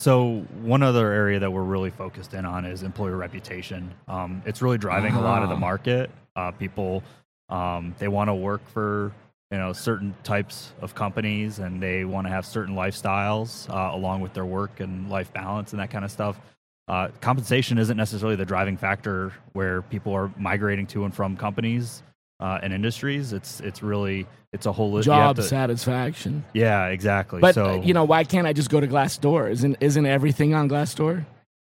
So 0.00 0.46
one 0.62 0.82
other 0.84 1.10
area 1.12 1.40
that 1.40 1.50
we're 1.50 1.64
really 1.64 1.90
focused 1.90 2.32
in 2.32 2.44
on 2.44 2.64
is 2.64 2.84
employer 2.84 3.16
reputation. 3.16 3.92
Um, 4.06 4.42
it's 4.46 4.62
really 4.62 4.78
driving 4.78 5.14
a 5.14 5.20
lot 5.20 5.42
of 5.42 5.48
the 5.48 5.56
Ah. 5.56 5.58
market. 5.58 6.10
Uh, 6.36 6.52
people 6.52 7.02
um, 7.50 7.94
they 7.98 8.08
want 8.08 8.28
to 8.28 8.34
work 8.34 8.60
for 8.68 9.10
you 9.50 9.56
know 9.58 9.72
certain 9.72 10.14
types 10.22 10.72
of 10.82 10.94
companies, 10.94 11.58
and 11.58 11.82
they 11.82 12.04
want 12.04 12.26
to 12.26 12.30
have 12.30 12.44
certain 12.46 12.74
lifestyles 12.74 13.68
uh, 13.70 13.96
along 13.96 14.20
with 14.20 14.34
their 14.34 14.44
work 14.44 14.80
and 14.80 15.08
life 15.10 15.32
balance 15.32 15.72
and 15.72 15.80
that 15.80 15.90
kind 15.90 16.04
of 16.04 16.10
stuff. 16.12 16.38
Uh, 16.86 17.08
compensation 17.20 17.76
isn't 17.78 17.96
necessarily 17.96 18.36
the 18.36 18.44
driving 18.44 18.76
factor 18.76 19.32
where 19.52 19.82
people 19.82 20.12
are 20.14 20.30
migrating 20.36 20.86
to 20.86 21.04
and 21.06 21.14
from 21.14 21.36
companies 21.36 22.02
uh, 22.40 22.58
and 22.62 22.72
industries. 22.72 23.32
It's 23.32 23.60
it's 23.60 23.82
really 23.82 24.26
it's 24.52 24.66
a 24.66 24.72
whole 24.72 25.00
Job 25.02 25.36
to- 25.36 25.42
satisfaction. 25.42 26.44
Yeah, 26.54 26.86
exactly. 26.86 27.40
But 27.40 27.54
so 27.54 27.64
uh, 27.66 27.74
you 27.82 27.94
know, 27.94 28.04
why 28.04 28.24
can't 28.24 28.46
I 28.46 28.52
just 28.52 28.70
go 28.70 28.80
to 28.80 28.86
Glassdoor? 28.86 29.50
Isn't 29.50 29.76
isn't 29.80 30.06
everything 30.06 30.54
on 30.54 30.68
Glassdoor? 30.68 31.24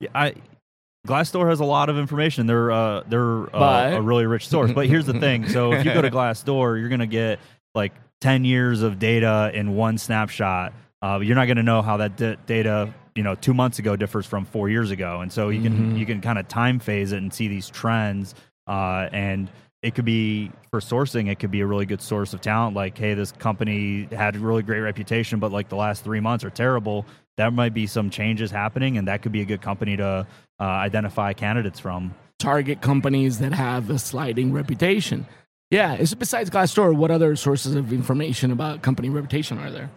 Yeah, 0.00 0.08
I 0.14 0.34
Glassdoor 1.06 1.48
has 1.48 1.60
a 1.60 1.64
lot 1.64 1.88
of 1.88 1.98
information. 1.98 2.46
They're 2.46 2.70
uh, 2.70 3.02
they're 3.08 3.54
uh, 3.54 3.96
a 3.96 4.02
really 4.02 4.26
rich 4.26 4.48
source. 4.48 4.72
But 4.72 4.86
here's 4.86 5.06
the 5.06 5.18
thing: 5.18 5.48
so 5.48 5.72
if 5.72 5.84
you 5.84 5.92
go 5.92 6.02
to 6.02 6.10
Glassdoor, 6.18 6.78
you're 6.78 6.88
gonna 6.88 7.06
get 7.06 7.40
like 7.74 7.92
10 8.20 8.44
years 8.44 8.82
of 8.82 8.98
data 8.98 9.50
in 9.52 9.74
one 9.74 9.98
snapshot. 9.98 10.72
Uh, 11.02 11.18
you're 11.20 11.34
not 11.34 11.46
gonna 11.46 11.62
know 11.64 11.82
how 11.82 11.96
that 11.96 12.16
d- 12.16 12.36
data, 12.46 12.94
you 13.16 13.24
know, 13.24 13.34
two 13.34 13.52
months 13.52 13.80
ago 13.80 13.96
differs 13.96 14.26
from 14.26 14.44
four 14.44 14.68
years 14.68 14.92
ago, 14.92 15.20
and 15.22 15.32
so 15.32 15.48
you 15.48 15.60
can 15.60 15.94
Mhm. 15.94 15.98
you 15.98 16.06
can 16.06 16.20
kind 16.20 16.38
of 16.38 16.46
time 16.46 16.78
phase 16.78 17.10
it 17.10 17.16
and 17.16 17.34
see 17.34 17.48
these 17.48 17.68
trends. 17.68 18.36
Uh, 18.68 19.08
and 19.12 19.50
it 19.82 19.96
could 19.96 20.04
be 20.04 20.50
for 20.70 20.80
sourcing, 20.80 21.28
it 21.28 21.40
could 21.40 21.50
be 21.50 21.60
a 21.60 21.66
really 21.66 21.86
good 21.86 22.00
source 22.00 22.32
of 22.32 22.40
talent. 22.40 22.76
Like, 22.76 22.96
hey, 22.96 23.14
this 23.14 23.32
company 23.32 24.08
had 24.12 24.36
a 24.36 24.38
really 24.38 24.62
great 24.62 24.80
reputation, 24.80 25.40
but 25.40 25.50
like 25.50 25.68
the 25.68 25.76
last 25.76 26.04
three 26.04 26.20
months 26.20 26.44
are 26.44 26.50
terrible. 26.50 27.04
there 27.36 27.50
might 27.50 27.74
be 27.74 27.86
some 27.86 28.10
changes 28.10 28.50
happening, 28.50 28.96
and 28.96 29.08
that 29.08 29.22
could 29.22 29.32
be 29.32 29.40
a 29.40 29.44
good 29.44 29.60
company 29.60 29.96
to 29.96 30.26
uh, 30.60 30.62
identify 30.62 31.32
candidates 31.32 31.80
from. 31.80 32.14
Target 32.38 32.80
companies 32.80 33.38
that 33.40 33.52
have 33.52 33.90
a 33.90 33.98
sliding 33.98 34.52
reputation. 34.52 35.26
Yeah. 35.70 36.04
So 36.04 36.16
besides 36.16 36.50
Glassdoor, 36.50 36.94
what 36.94 37.10
other 37.10 37.34
sources 37.34 37.74
of 37.74 37.92
information 37.92 38.52
about 38.52 38.82
company 38.82 39.08
reputation 39.08 39.58
are 39.58 39.70
there? 39.70 39.90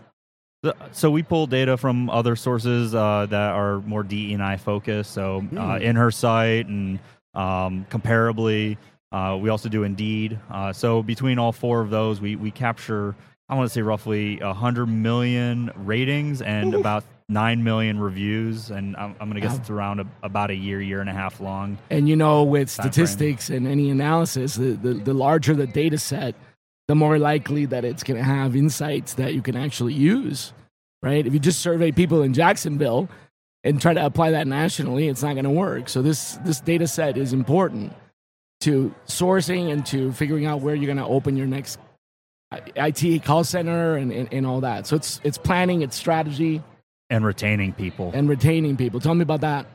So 0.94 1.12
we 1.12 1.22
pull 1.22 1.46
data 1.46 1.77
from 1.77 2.10
other 2.10 2.36
sources 2.36 2.96
uh, 2.96 3.27
that 3.30 3.51
are 3.51 3.82
more 3.82 4.01
DE 4.01 4.34
and 4.34 4.42
I 4.42 4.58
focused. 4.58 5.12
So 5.12 5.46
uh, 5.56 5.80
her 5.80 6.10
site 6.10 6.65
and 6.68 7.00
um, 7.36 7.86
comparably. 7.92 8.77
Uh, 9.16 9.38
we 9.38 9.48
also 9.48 9.70
do 9.70 9.84
Indeed. 9.84 10.38
Uh, 10.52 10.74
so 10.74 11.02
between 11.02 11.40
all 11.40 11.54
four 11.54 11.80
of 11.80 11.90
those, 11.90 12.20
we 12.20 12.36
we 12.36 12.52
capture 12.52 13.16
I 13.48 13.56
want 13.56 13.70
to 13.70 13.74
say 13.74 13.82
roughly 13.82 14.38
hundred 14.40 14.88
million 14.88 15.72
ratings 15.76 16.42
and 16.42 16.74
about 16.76 17.06
nine 17.30 17.64
million 17.64 17.98
reviews. 17.98 18.72
And 18.72 18.96
I'm, 18.98 19.16
I'm 19.22 19.30
going 19.30 19.36
to 19.36 19.42
guess 19.42 19.58
it's 19.58 19.70
around 19.70 20.02
a, 20.02 20.08
about 20.22 20.52
a 20.52 20.56
year, 20.56 20.82
year 20.82 21.00
and 21.00 21.10
a 21.10 21.14
half 21.14 21.40
long. 21.40 21.78
And 21.90 22.10
you 22.10 22.18
know, 22.18 22.44
with 22.44 22.76
Time 22.76 22.84
frame. 22.84 22.92
statistics 22.92 23.50
and 23.50 23.68
any 23.68 23.90
analysis, 23.90 24.56
the, 24.56 24.72
the, 24.72 24.96
the 24.96 25.14
larger 25.14 25.54
the 25.54 25.68
data 25.68 25.98
set, 25.98 26.36
the 26.90 26.96
more 26.96 27.18
likely 27.18 27.66
that 27.68 27.86
it's 27.86 28.04
going 28.04 28.18
to 28.18 28.24
have 28.24 28.54
insights 28.54 29.14
that 29.14 29.34
you 29.34 29.42
can 29.42 29.56
actually 29.56 29.94
use, 29.94 30.52
right? 31.02 31.26
If 31.26 31.34
you 31.34 31.40
just 31.40 31.62
survey 31.62 31.94
people 31.94 32.22
in 32.22 32.34
Jacksonville 32.34 33.08
and 33.64 33.82
try 33.82 33.94
to 33.94 34.06
apply 34.06 34.32
that 34.32 34.46
nationally, 34.46 35.08
it's 35.08 35.24
not 35.24 35.34
going 35.34 35.46
to 35.46 35.52
work. 35.52 35.88
So 35.88 36.02
this 36.02 36.38
this 36.44 36.60
data 36.60 36.86
set 36.86 37.18
is 37.18 37.32
important 37.32 37.94
to 38.62 38.94
sourcing 39.08 39.72
and 39.72 39.86
to 39.88 40.12
figuring 40.14 40.46
out 40.46 40.62
where 40.62 40.76
you're 40.76 40.86
going 40.86 40.98
to 40.98 41.06
open 41.06 41.36
your 41.38 41.48
next 41.48 41.80
IT 42.76 43.24
call 43.24 43.44
center 43.44 43.96
and, 43.98 44.12
and, 44.12 44.34
and 44.34 44.46
all 44.46 44.62
that. 44.62 44.88
So 44.88 44.96
it's 44.96 45.20
it's 45.24 45.38
planning, 45.38 45.82
it's 45.82 45.96
strategy, 45.96 46.62
And 47.10 47.26
retaining 47.26 47.74
people. 47.74 48.12
and 48.14 48.30
retaining 48.30 48.78
people. 48.78 49.00
Tell 49.00 49.14
me 49.16 49.24
about 49.24 49.42
that. 49.42 49.66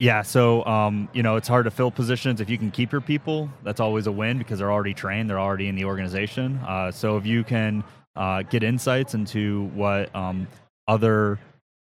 Yeah, 0.00 0.22
so 0.22 0.64
um, 0.66 1.08
you 1.12 1.22
know 1.22 1.36
it's 1.36 1.46
hard 1.46 1.64
to 1.66 1.70
fill 1.70 1.90
positions 1.90 2.40
if 2.40 2.50
you 2.50 2.58
can 2.58 2.70
keep 2.70 2.90
your 2.90 3.00
people. 3.00 3.48
That's 3.62 3.80
always 3.80 4.06
a 4.08 4.12
win 4.12 4.38
because 4.38 4.58
they're 4.58 4.72
already 4.72 4.94
trained, 4.94 5.30
they're 5.30 5.38
already 5.38 5.68
in 5.68 5.76
the 5.76 5.84
organization. 5.84 6.58
Uh, 6.66 6.90
so 6.90 7.16
if 7.16 7.24
you 7.26 7.44
can 7.44 7.84
uh, 8.16 8.42
get 8.42 8.62
insights 8.64 9.14
into 9.14 9.66
what 9.74 10.14
um, 10.14 10.48
other 10.88 11.38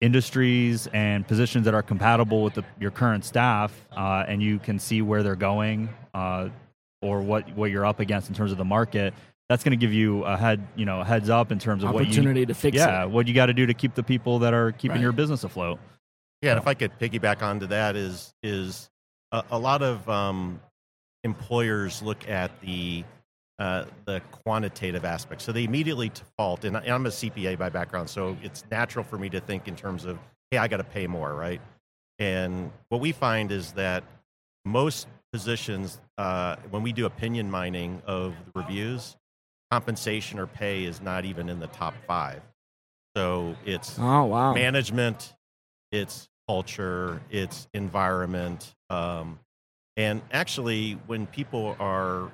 industries 0.01 0.87
and 0.93 1.27
positions 1.27 1.65
that 1.65 1.73
are 1.73 1.83
compatible 1.83 2.43
with 2.43 2.53
the, 2.53 2.63
your 2.79 2.91
current 2.91 3.25
staff, 3.25 3.73
uh, 3.95 4.23
and 4.27 4.41
you 4.41 4.59
can 4.59 4.79
see 4.79 5.01
where 5.01 5.23
they're 5.23 5.35
going 5.35 5.89
uh, 6.13 6.49
or 7.01 7.21
what 7.21 7.53
what 7.55 7.71
you're 7.71 7.85
up 7.85 7.99
against 7.99 8.29
in 8.29 8.35
terms 8.35 8.51
of 8.51 8.57
the 8.57 8.65
market, 8.65 9.13
that's 9.49 9.63
going 9.63 9.71
to 9.71 9.77
give 9.77 9.93
you 9.93 10.23
a 10.25 10.37
head 10.37 10.65
you 10.75 10.85
know 10.85 11.01
a 11.01 11.05
heads 11.05 11.29
up 11.29 11.51
in 11.51 11.59
terms 11.59 11.83
of 11.83 11.91
what 11.91 12.03
you 12.05 12.11
Opportunity 12.11 12.45
to 12.45 12.53
fix 12.53 12.77
yeah 12.77 13.03
it. 13.03 13.09
what 13.09 13.27
you 13.27 13.33
got 13.33 13.47
to 13.47 13.53
do 13.53 13.65
to 13.65 13.73
keep 13.73 13.93
the 13.95 14.03
people 14.03 14.39
that 14.39 14.53
are 14.53 14.71
keeping 14.71 14.95
Right. 14.95 15.01
your 15.01 15.11
business 15.11 15.43
afloat. 15.43 15.79
Yeah, 16.41 16.51
and 16.51 16.59
if 16.59 16.67
I 16.67 16.73
could 16.73 16.97
piggyback 16.99 17.41
onto 17.41 17.67
that, 17.67 17.95
is 17.97 18.33
is 18.41 18.89
a, 19.31 19.43
a 19.51 19.59
lot 19.59 19.81
of 19.81 20.07
um, 20.09 20.61
employers 21.25 22.01
look 22.01 22.27
at 22.29 22.51
the 22.61 23.03
uh, 23.59 23.85
the 24.05 24.21
quantitative 24.31 25.05
aspect, 25.05 25.41
so 25.41 25.51
they 25.51 25.65
immediately 25.65 26.09
default. 26.09 26.65
And 26.65 26.77
I'm 26.77 27.05
a 27.05 27.09
CPA 27.09 27.57
by 27.57 27.69
background, 27.69 28.09
so 28.09 28.37
it's 28.41 28.63
natural 28.71 29.03
for 29.03 29.17
me 29.17 29.29
to 29.29 29.39
think 29.39 29.67
in 29.67 29.75
terms 29.75 30.05
of, 30.05 30.17
hey, 30.49 30.57
I 30.57 30.67
got 30.67 30.77
to 30.77 30.83
pay 30.83 31.07
more, 31.07 31.33
right? 31.33 31.61
And 32.19 32.71
what 32.89 33.01
we 33.01 33.11
find 33.11 33.51
is 33.51 33.73
that 33.73 34.03
most 34.65 35.07
positions, 35.31 35.99
uh, 36.17 36.55
when 36.69 36.83
we 36.83 36.91
do 36.91 37.05
opinion 37.05 37.51
mining 37.51 38.01
of 38.05 38.33
the 38.45 38.59
reviews, 38.59 39.15
compensation 39.71 40.39
or 40.39 40.47
pay 40.47 40.83
is 40.85 41.01
not 41.01 41.25
even 41.25 41.49
in 41.49 41.59
the 41.59 41.67
top 41.67 41.93
five. 42.07 42.41
So 43.15 43.55
it's 43.65 43.99
Oh 43.99 44.25
wow. 44.25 44.53
management, 44.53 45.35
it's 45.91 46.27
culture, 46.47 47.21
it's 47.29 47.67
environment, 47.73 48.73
um, 48.89 49.39
and 49.97 50.21
actually, 50.31 50.93
when 51.07 51.27
people 51.27 51.75
are, 51.77 52.31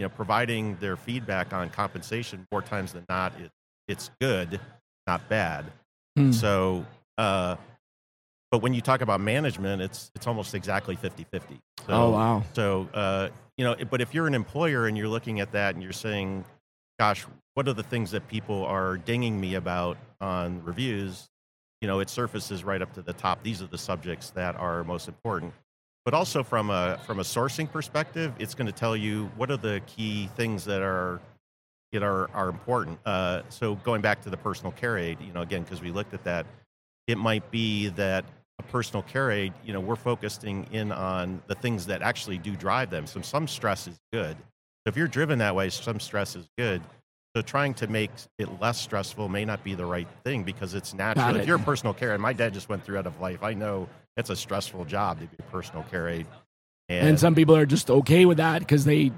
you 0.00 0.06
know, 0.06 0.08
providing 0.08 0.76
their 0.76 0.96
feedback 0.96 1.52
on 1.52 1.68
compensation, 1.68 2.46
more 2.50 2.62
times 2.62 2.94
than 2.94 3.04
not, 3.10 3.38
it, 3.38 3.50
it's 3.86 4.10
good, 4.18 4.58
not 5.06 5.28
bad. 5.28 5.66
Hmm. 6.16 6.32
So, 6.32 6.86
uh, 7.18 7.56
but 8.50 8.62
when 8.62 8.72
you 8.72 8.80
talk 8.80 9.02
about 9.02 9.20
management, 9.20 9.82
it's 9.82 10.10
it's 10.14 10.26
almost 10.26 10.54
exactly 10.54 10.96
50-50. 10.96 11.42
So, 11.50 11.58
oh 11.90 12.10
wow. 12.12 12.42
so, 12.54 12.88
uh, 12.94 13.28
you 13.58 13.64
know, 13.64 13.76
but 13.90 14.00
if 14.00 14.14
you're 14.14 14.26
an 14.26 14.34
employer 14.34 14.86
and 14.86 14.96
you're 14.96 15.06
looking 15.06 15.38
at 15.40 15.52
that 15.52 15.74
and 15.74 15.82
you're 15.82 15.92
saying, 15.92 16.46
gosh, 16.98 17.26
what 17.52 17.68
are 17.68 17.74
the 17.74 17.82
things 17.82 18.10
that 18.12 18.26
people 18.26 18.64
are 18.64 18.96
dinging 18.96 19.38
me 19.38 19.54
about 19.54 19.98
on 20.22 20.64
reviews? 20.64 21.28
You 21.82 21.88
know, 21.88 22.00
it 22.00 22.08
surfaces 22.08 22.64
right 22.64 22.80
up 22.80 22.94
to 22.94 23.02
the 23.02 23.12
top. 23.12 23.42
These 23.42 23.60
are 23.60 23.66
the 23.66 23.78
subjects 23.78 24.30
that 24.30 24.56
are 24.56 24.82
most 24.82 25.08
important. 25.08 25.52
But 26.10 26.16
also 26.16 26.42
from 26.42 26.70
a 26.70 26.98
from 27.06 27.20
a 27.20 27.22
sourcing 27.22 27.70
perspective, 27.70 28.32
it's 28.40 28.56
going 28.56 28.66
to 28.66 28.72
tell 28.72 28.96
you 28.96 29.30
what 29.36 29.48
are 29.48 29.56
the 29.56 29.80
key 29.86 30.28
things 30.34 30.64
that 30.64 30.82
are 30.82 31.20
that 31.92 32.02
are 32.02 32.28
are 32.34 32.48
important. 32.48 32.98
Uh, 33.06 33.42
so 33.48 33.76
going 33.76 34.00
back 34.00 34.20
to 34.22 34.30
the 34.30 34.36
personal 34.36 34.72
care 34.72 34.98
aid, 34.98 35.18
you 35.20 35.32
know, 35.32 35.42
again 35.42 35.62
because 35.62 35.80
we 35.80 35.92
looked 35.92 36.12
at 36.12 36.24
that, 36.24 36.46
it 37.06 37.16
might 37.16 37.48
be 37.52 37.90
that 37.90 38.24
a 38.58 38.64
personal 38.64 39.04
care 39.04 39.30
aid, 39.30 39.52
you 39.64 39.72
know, 39.72 39.78
we're 39.78 39.94
focusing 39.94 40.66
in 40.72 40.90
on 40.90 41.40
the 41.46 41.54
things 41.54 41.86
that 41.86 42.02
actually 42.02 42.38
do 42.38 42.56
drive 42.56 42.90
them. 42.90 43.06
So 43.06 43.20
some 43.20 43.46
stress 43.46 43.86
is 43.86 43.96
good. 44.12 44.36
So 44.36 44.88
if 44.88 44.96
you're 44.96 45.06
driven 45.06 45.38
that 45.38 45.54
way, 45.54 45.70
some 45.70 46.00
stress 46.00 46.34
is 46.34 46.48
good. 46.58 46.82
So 47.36 47.42
trying 47.42 47.72
to 47.74 47.86
make 47.86 48.10
it 48.36 48.48
less 48.60 48.80
stressful 48.80 49.28
may 49.28 49.44
not 49.44 49.62
be 49.62 49.76
the 49.76 49.86
right 49.86 50.08
thing 50.24 50.42
because 50.42 50.74
it's 50.74 50.92
natural. 50.92 51.34
Got 51.34 51.36
If 51.36 51.46
you're 51.46 51.54
a 51.54 51.60
personal 51.60 51.94
care, 51.94 52.14
and 52.14 52.20
my 52.20 52.32
dad 52.32 52.52
just 52.52 52.68
went 52.68 52.82
through 52.82 52.98
out 52.98 53.06
of 53.06 53.20
life, 53.20 53.44
I 53.44 53.54
know 53.54 53.88
it's 54.16 54.30
a 54.30 54.36
stressful 54.36 54.84
job 54.86 55.20
to 55.20 55.26
be 55.26 55.36
a 55.38 55.42
personal 55.50 55.82
care 55.84 56.08
aide. 56.08 56.26
And 56.88 57.18
some 57.20 57.34
people 57.36 57.54
are 57.54 57.66
just 57.66 57.88
okay 57.90 58.24
with 58.26 58.38
that 58.38 58.58
because 58.60 58.84
they 58.84 59.12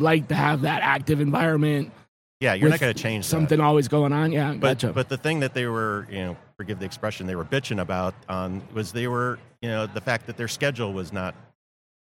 like 0.00 0.28
to 0.28 0.34
have 0.34 0.62
that 0.62 0.82
active 0.82 1.20
environment. 1.20 1.92
yeah, 2.40 2.54
you're 2.54 2.68
not 2.68 2.80
going 2.80 2.92
to 2.92 3.00
change 3.00 3.24
that. 3.24 3.30
something 3.30 3.60
always 3.60 3.86
going 3.88 4.12
on. 4.12 4.32
Yeah, 4.32 4.52
But 4.54 4.80
gotcha. 4.80 4.92
but 4.92 5.08
the 5.08 5.16
thing 5.16 5.40
that 5.40 5.54
they 5.54 5.66
were, 5.66 6.06
you 6.10 6.18
know, 6.18 6.36
forgive 6.56 6.80
the 6.80 6.84
expression, 6.84 7.26
they 7.26 7.36
were 7.36 7.44
bitching 7.44 7.80
about 7.80 8.14
on 8.28 8.60
was 8.74 8.92
they 8.92 9.06
were, 9.06 9.38
you 9.62 9.68
know, 9.68 9.86
the 9.86 10.00
fact 10.00 10.26
that 10.26 10.36
their 10.36 10.48
schedule 10.48 10.92
was 10.92 11.12
not, 11.12 11.34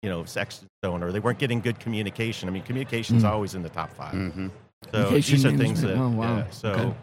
you 0.02 0.10
know, 0.10 0.24
sex 0.24 0.64
zone 0.84 1.02
or 1.04 1.12
they 1.12 1.20
weren't 1.20 1.38
getting 1.38 1.60
good 1.60 1.78
communication. 1.78 2.48
I 2.48 2.52
mean, 2.52 2.64
communication's 2.64 3.22
Mm. 3.22 3.28
always 3.30 3.54
in 3.54 3.62
the 3.62 3.68
top 3.70 3.92
5 3.94 4.12
Mm-hmm. 4.14 4.48
So 4.86 4.90
Communication 4.90 5.34
these 5.36 5.44
are 5.46 5.56
things 5.56 5.82
that. 5.82 5.96
Oh, 5.96 6.08
wow. 6.08 6.36
yeah, 6.38 6.50
so 6.50 6.68
Okay. 6.70 6.94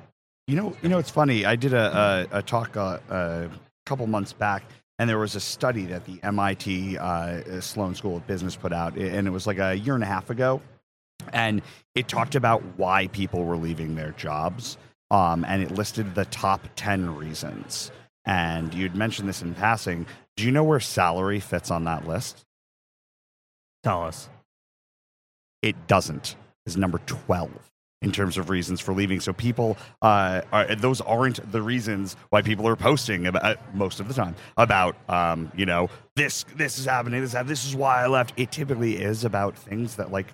You 0.47 0.55
know, 0.55 0.75
you 0.81 0.89
know, 0.89 0.97
it's 0.97 1.09
funny. 1.11 1.45
I 1.45 1.55
did 1.55 1.73
a 1.73 2.27
a, 2.33 2.39
a 2.39 2.41
talk 2.41 2.75
uh, 2.77 2.99
a 3.11 3.49
couple 3.85 4.07
months 4.07 4.33
back, 4.33 4.63
and 4.99 5.09
there 5.09 5.17
was 5.17 5.35
a 5.35 5.39
study 5.39 5.85
that 5.85 6.05
the 6.05 6.19
MIT 6.23 6.97
uh, 6.97 7.61
Sloan 7.61 7.95
School 7.95 8.17
of 8.17 8.27
Business 8.27 8.55
put 8.55 8.73
out, 8.73 8.95
and 8.97 9.27
it 9.27 9.31
was 9.31 9.47
like 9.47 9.59
a 9.59 9.75
year 9.75 9.95
and 9.95 10.03
a 10.03 10.07
half 10.07 10.29
ago, 10.29 10.61
and 11.33 11.61
it 11.95 12.07
talked 12.07 12.35
about 12.35 12.63
why 12.77 13.07
people 13.07 13.43
were 13.43 13.57
leaving 13.57 13.95
their 13.95 14.11
jobs, 14.11 14.77
um, 15.11 15.45
and 15.45 15.61
it 15.63 15.71
listed 15.71 16.15
the 16.15 16.25
top 16.25 16.67
ten 16.75 17.15
reasons. 17.15 17.91
And 18.25 18.73
you'd 18.73 18.95
mentioned 18.95 19.29
this 19.29 19.41
in 19.41 19.53
passing. 19.55 20.05
Do 20.35 20.43
you 20.43 20.51
know 20.51 20.63
where 20.63 20.79
salary 20.79 21.39
fits 21.39 21.71
on 21.71 21.85
that 21.85 22.07
list? 22.07 22.45
Tell 23.83 24.03
us. 24.03 24.29
it 25.61 25.87
doesn't 25.87 26.35
is 26.65 26.77
number 26.77 26.99
12 27.05 27.49
in 28.01 28.11
terms 28.11 28.37
of 28.37 28.49
reasons 28.49 28.79
for 28.79 28.93
leaving 28.93 29.19
so 29.19 29.33
people 29.33 29.75
uh, 30.03 30.41
are, 30.51 30.75
those 30.75 31.01
aren't 31.01 31.51
the 31.51 31.61
reasons 31.61 32.15
why 32.29 32.41
people 32.43 32.67
are 32.67 32.75
posting 32.75 33.25
about 33.25 33.43
uh, 33.43 33.55
most 33.73 33.99
of 33.99 34.07
the 34.07 34.13
time 34.13 34.35
about 34.55 34.95
um, 35.09 35.51
you 35.55 35.65
know 35.65 35.89
this 36.15 36.45
this 36.55 36.77
is 36.77 36.85
happening 36.85 37.21
this 37.21 37.33
this 37.45 37.65
is 37.65 37.75
why 37.75 38.03
i 38.03 38.07
left 38.07 38.33
it 38.37 38.51
typically 38.51 38.97
is 38.97 39.25
about 39.25 39.57
things 39.57 39.95
that 39.95 40.11
like 40.11 40.27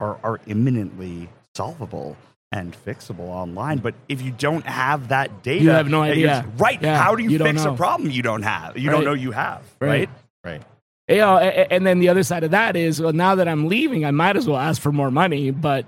are, 0.00 0.18
are 0.24 0.40
imminently 0.48 1.28
solvable 1.54 2.16
and 2.50 2.76
fixable 2.84 3.28
online 3.28 3.78
but 3.78 3.94
if 4.08 4.20
you 4.20 4.32
don't 4.32 4.66
have 4.66 5.08
that 5.08 5.42
data 5.44 5.62
You 5.64 5.70
have 5.70 5.88
no 5.88 6.02
idea. 6.02 6.44
right 6.56 6.80
Yeah, 6.82 7.00
how 7.00 7.14
do 7.14 7.22
you, 7.22 7.30
you 7.30 7.38
fix 7.38 7.64
a 7.64 7.72
problem 7.74 8.10
you 8.10 8.22
don't 8.22 8.42
have 8.42 8.76
you 8.76 8.90
Right. 8.90 8.96
don't 8.96 9.04
know 9.04 9.12
you 9.14 9.30
have 9.30 9.62
Right. 9.80 10.08
right, 10.44 10.52
right. 10.58 10.62
you 11.08 11.16
know, 11.18 11.36
a- 11.36 11.42
a- 11.46 11.72
and 11.72 11.86
then 11.86 12.00
the 12.00 12.08
other 12.08 12.22
side 12.24 12.42
of 12.44 12.50
that 12.52 12.74
is, 12.76 13.00
well, 13.00 13.12
now 13.12 13.34
that 13.36 13.46
I'm 13.46 13.68
leaving, 13.68 14.04
I 14.04 14.10
might 14.10 14.36
as 14.36 14.48
well 14.48 14.56
ask 14.58 14.80
for 14.80 14.90
more 14.90 15.10
money, 15.10 15.50
but 15.50 15.84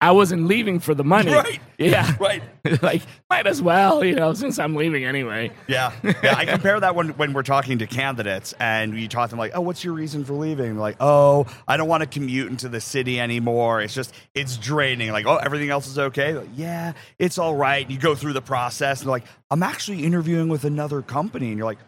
I 0.00 0.12
wasn't 0.12 0.46
leaving 0.46 0.78
for 0.78 0.94
the 0.94 1.04
money. 1.04 1.32
Right. 1.32 1.60
Yeah. 1.78 2.14
right 2.20 2.42
like, 2.82 3.02
might 3.30 3.46
as 3.46 3.62
well, 3.62 4.04
you 4.04 4.14
know, 4.14 4.34
since 4.34 4.58
I'm 4.58 4.74
leaving 4.74 5.04
anyway. 5.04 5.52
Yeah, 5.68 5.92
yeah. 6.02 6.34
I 6.36 6.44
compare 6.46 6.78
that 6.80 6.94
when 6.94 7.10
when 7.10 7.32
we're 7.32 7.42
talking 7.42 7.78
to 7.78 7.86
candidates 7.86 8.54
and 8.58 8.92
we 8.92 9.08
talk 9.08 9.28
to 9.28 9.30
them 9.30 9.38
like, 9.38 9.52
"Oh, 9.54 9.60
what's 9.60 9.84
your 9.84 9.94
reason 9.94 10.24
for 10.24 10.34
leaving?" 10.34 10.76
Like, 10.76 10.96
"Oh, 11.00 11.46
I 11.66 11.76
don't 11.76 11.88
want 11.88 12.02
to 12.02 12.08
commute 12.08 12.50
into 12.50 12.68
the 12.68 12.80
city 12.80 13.20
anymore. 13.20 13.80
It's 13.80 13.94
just 13.94 14.12
it's 14.34 14.56
draining." 14.56 15.12
Like, 15.12 15.26
"Oh, 15.26 15.36
everything 15.36 15.70
else 15.70 15.86
is 15.86 15.98
okay." 15.98 16.34
Like, 16.34 16.48
yeah, 16.54 16.92
it's 17.18 17.38
all 17.38 17.54
right. 17.54 17.88
You 17.88 17.98
go 17.98 18.14
through 18.14 18.32
the 18.32 18.42
process 18.42 19.00
and 19.00 19.06
they're 19.06 19.12
like, 19.12 19.26
"I'm 19.50 19.62
actually 19.62 20.04
interviewing 20.04 20.48
with 20.48 20.64
another 20.64 21.02
company," 21.02 21.48
and 21.48 21.58
you're 21.58 21.66
like, 21.66 21.78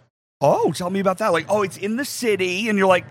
"Oh, 0.41 0.73
tell 0.73 0.91
me 0.91 1.01
about 1.01 1.19
that." 1.19 1.33
Like, 1.33 1.47
"Oh, 1.49 1.63
it's 1.63 1.77
in 1.77 1.97
the 1.97 2.05
city," 2.05 2.69
and 2.69 2.79
you're 2.79 2.89
like, 2.89 3.07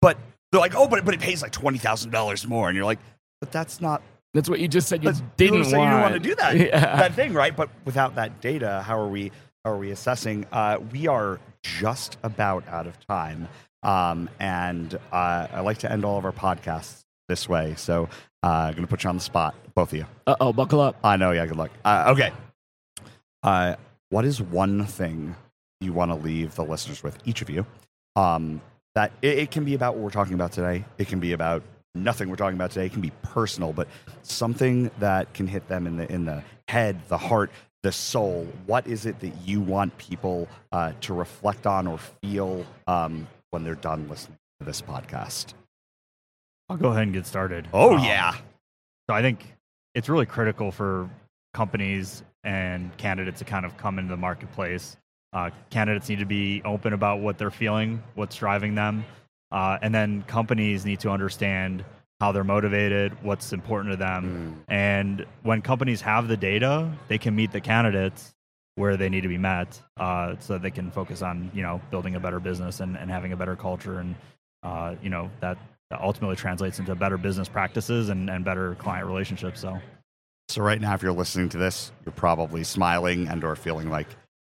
"But." 0.00 0.18
They're 0.50 0.60
like, 0.60 0.74
"Oh, 0.74 0.86
but 0.86 1.02
but 1.06 1.14
it 1.14 1.20
pays 1.20 1.40
like 1.40 1.52
twenty 1.52 1.78
thousand 1.78 2.10
dollars 2.10 2.46
more," 2.46 2.68
and 2.68 2.76
you're 2.76 2.84
like, 2.84 2.98
"But 3.40 3.52
that's 3.52 3.80
not." 3.80 4.02
That's 4.34 4.48
what 4.48 4.60
you 4.60 4.68
just 4.68 4.88
said. 4.88 5.04
You 5.04 5.12
didn't 5.36 5.64
so 5.66 5.78
want. 5.78 5.90
you 5.90 5.96
didn't 5.96 6.00
want 6.00 6.14
to 6.14 6.20
do 6.20 6.34
that 6.36 6.56
Yeah. 6.58 6.96
that 6.96 7.14
thing, 7.14 7.32
right? 7.34 7.54
But 7.54 7.68
without 7.84 8.14
that 8.14 8.40
data, 8.40 8.82
how 8.86 8.98
are 8.98 9.08
we 9.08 9.30
how 9.64 9.72
are 9.72 9.78
we 9.78 9.90
assessing? 9.90 10.46
Uh, 10.50 10.78
we 10.92 11.06
are 11.06 11.38
just 11.62 12.16
about 12.22 12.66
out 12.68 12.86
of 12.86 12.98
time, 13.06 13.48
um, 13.82 14.28
and 14.40 14.94
uh, 15.12 15.46
I 15.52 15.60
like 15.60 15.78
to 15.78 15.92
end 15.92 16.04
all 16.04 16.18
of 16.18 16.24
our 16.24 16.32
podcasts 16.32 17.04
this 17.28 17.48
way. 17.48 17.74
So 17.76 18.08
uh, 18.42 18.46
I'm 18.46 18.72
going 18.72 18.82
to 18.84 18.88
put 18.88 19.04
you 19.04 19.10
on 19.10 19.16
the 19.16 19.22
spot, 19.22 19.54
both 19.74 19.92
of 19.92 19.98
you. 19.98 20.06
Uh 20.26 20.34
oh, 20.40 20.52
buckle 20.52 20.80
up. 20.80 20.96
I 21.04 21.16
know, 21.16 21.30
yeah. 21.32 21.46
Good 21.46 21.56
luck. 21.58 21.70
Uh, 21.84 22.06
okay. 22.08 22.32
Uh, 23.42 23.76
what 24.10 24.24
is 24.24 24.40
one 24.40 24.84
thing 24.86 25.36
you 25.80 25.92
want 25.92 26.10
to 26.10 26.14
leave 26.16 26.54
the 26.54 26.64
listeners 26.64 27.02
with, 27.02 27.18
each 27.24 27.42
of 27.42 27.50
you? 27.50 27.66
Um, 28.16 28.60
that 28.94 29.12
it, 29.22 29.38
it 29.38 29.50
can 29.50 29.64
be 29.64 29.74
about 29.74 29.94
what 29.94 30.02
we're 30.04 30.10
talking 30.10 30.34
about 30.34 30.52
today. 30.52 30.84
It 30.98 31.08
can 31.08 31.20
be 31.20 31.32
about 31.32 31.62
nothing 31.94 32.28
we're 32.28 32.36
talking 32.36 32.56
about 32.56 32.70
today. 32.70 32.88
Can 32.88 33.00
be 33.00 33.12
personal, 33.22 33.72
but 33.72 33.88
something 34.22 34.90
that 34.98 35.32
can 35.34 35.46
hit 35.46 35.68
them 35.68 35.86
in 35.86 35.96
the 35.96 36.10
in 36.10 36.24
the 36.24 36.42
head, 36.68 37.00
the 37.08 37.18
heart, 37.18 37.50
the 37.82 37.92
soul. 37.92 38.46
What 38.66 38.86
is 38.86 39.06
it 39.06 39.20
that 39.20 39.32
you 39.44 39.60
want 39.60 39.96
people 39.98 40.48
uh, 40.72 40.92
to 41.02 41.14
reflect 41.14 41.66
on 41.66 41.86
or 41.86 41.98
feel 41.98 42.64
um, 42.86 43.26
when 43.50 43.64
they're 43.64 43.74
done 43.74 44.08
listening 44.08 44.38
to 44.60 44.66
this 44.66 44.80
podcast? 44.80 45.54
I'll 46.68 46.76
go 46.76 46.88
ahead 46.90 47.02
and 47.02 47.12
get 47.12 47.26
started. 47.26 47.68
Oh 47.72 47.96
Um, 47.96 48.04
yeah, 48.04 48.32
So 49.08 49.14
I 49.14 49.20
think 49.20 49.54
it's 49.94 50.08
really 50.08 50.26
critical 50.26 50.70
for 50.70 51.10
companies 51.52 52.22
and 52.44 52.96
candidates 52.96 53.40
to 53.40 53.44
kind 53.44 53.66
of 53.66 53.76
come 53.76 53.98
into 53.98 54.10
the 54.10 54.16
marketplace. 54.16 54.96
Uh, 55.34 55.50
candidates 55.70 56.08
need 56.08 56.18
to 56.20 56.24
be 56.26 56.62
open 56.64 56.92
about 56.92 57.20
what 57.20 57.36
they're 57.38 57.50
feeling, 57.50 58.02
what's 58.14 58.36
driving 58.36 58.74
them, 58.74 59.04
uh, 59.52 59.78
and 59.82 59.94
then 59.94 60.22
companies 60.22 60.84
need 60.84 60.98
to 61.00 61.10
understand 61.10 61.84
how 62.20 62.32
they're 62.32 62.44
motivated, 62.44 63.12
what's 63.22 63.52
important 63.52 63.92
to 63.92 63.96
them, 63.96 64.64
and 64.68 65.26
when 65.42 65.60
companies 65.62 66.00
have 66.00 66.26
the 66.28 66.36
data, 66.36 66.90
they 67.08 67.18
can 67.18 67.34
meet 67.34 67.52
the 67.52 67.60
candidates 67.60 68.32
where 68.76 68.96
they 68.96 69.08
need 69.08 69.20
to 69.22 69.28
be 69.28 69.38
met, 69.38 69.80
uh, 69.98 70.34
so 70.40 70.54
that 70.54 70.62
they 70.62 70.70
can 70.70 70.90
focus 70.90 71.20
on 71.22 71.50
you 71.54 71.62
know 71.62 71.80
building 71.90 72.14
a 72.16 72.20
better 72.20 72.40
business 72.40 72.80
and, 72.80 72.96
and 72.96 73.10
having 73.10 73.32
a 73.32 73.36
better 73.36 73.54
culture, 73.56 73.98
and 73.98 74.14
uh, 74.62 74.94
you 75.02 75.10
know 75.10 75.30
that 75.40 75.58
that 75.90 76.00
ultimately 76.00 76.36
translates 76.36 76.78
into 76.78 76.94
better 76.94 77.18
business 77.18 77.48
practices 77.48 78.08
and, 78.08 78.30
and 78.30 78.44
better 78.44 78.74
client 78.76 79.06
relationships. 79.06 79.60
So 79.60 79.78
So 80.48 80.62
right 80.62 80.80
now, 80.80 80.94
if 80.94 81.02
you're 81.02 81.12
listening 81.12 81.48
to 81.50 81.58
this, 81.58 81.92
you're 82.04 82.12
probably 82.12 82.64
smiling 82.64 83.28
and 83.28 83.44
or 83.44 83.56
feeling 83.56 83.90
like, 83.90 84.08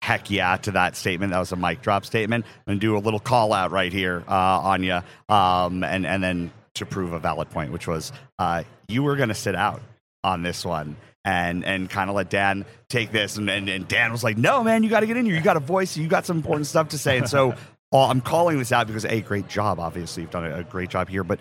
heck 0.05 0.29
yeah, 0.29 0.55
to 0.57 0.71
that 0.71 0.95
statement. 0.95 1.31
That 1.31 1.39
was 1.39 1.51
a 1.51 1.55
mic 1.55 1.81
drop 1.81 2.05
statement. 2.05 2.45
I'm 2.45 2.74
going 2.74 2.79
to 2.79 2.85
do 2.85 2.95
a 2.95 3.00
little 3.00 3.19
call 3.19 3.53
out 3.53 3.71
right 3.71 3.91
here 3.91 4.24
uh, 4.27 4.59
on 4.59 4.83
you. 4.83 5.01
Um, 5.29 5.83
and, 5.83 6.05
and 6.05 6.24
then 6.24 6.51
to 6.75 6.85
prove 6.85 7.12
a 7.12 7.19
valid 7.19 7.50
point, 7.50 7.71
which 7.71 7.88
was 7.88 8.12
uh, 8.38 8.63
you 8.88 9.01
were 9.01 9.15
going 9.15 9.29
to 9.29 9.35
sit 9.35 9.55
out 9.55 9.81
on 10.24 10.43
this 10.43 10.63
one 10.63 10.95
and, 11.24 11.65
and 11.65 11.89
kind 11.89 12.12
of 12.12 12.15
let 12.15 12.29
Dan 12.29 12.65
take 12.88 13.12
this. 13.12 13.38
And, 13.38 13.50
and, 13.50 13.67
and 13.67 13.88
Dan 13.88 14.12
was 14.12 14.24
like, 14.24 14.38
no, 14.38 14.63
man, 14.63 14.83
you 14.83 14.91
got 14.91 15.00
to 15.00 15.07
get 15.07 15.17
in 15.17 15.25
here. 15.25 15.33
You 15.33 15.41
got 15.41 15.57
a 15.57 15.62
voice. 15.62 15.97
You 15.97 16.07
got 16.07 16.27
some 16.27 16.38
important 16.38 16.67
stuff 16.67 16.89
to 16.89 17.00
say. 17.00 17.17
And 17.17 17.27
so 17.27 17.55
I'm 17.91 18.21
calling 18.21 18.59
this 18.59 18.71
out 18.71 18.85
because, 18.85 19.05
A, 19.05 19.21
great 19.21 19.47
job. 19.47 19.79
Obviously, 19.79 20.21
you've 20.21 20.31
done 20.31 20.45
a, 20.45 20.59
a 20.59 20.63
great 20.63 20.89
job 20.89 21.09
here. 21.09 21.24
But 21.24 21.39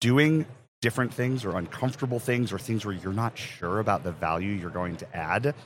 doing 0.00 0.46
different 0.82 1.12
things 1.12 1.44
or 1.44 1.56
uncomfortable 1.56 2.20
things 2.20 2.52
or 2.52 2.60
things 2.60 2.86
where 2.86 2.94
you're 2.94 3.12
not 3.12 3.36
sure 3.36 3.80
about 3.80 4.04
the 4.04 4.12
value 4.12 4.52
you're 4.52 4.70
going 4.70 4.96
to 4.98 5.16
add, 5.16 5.56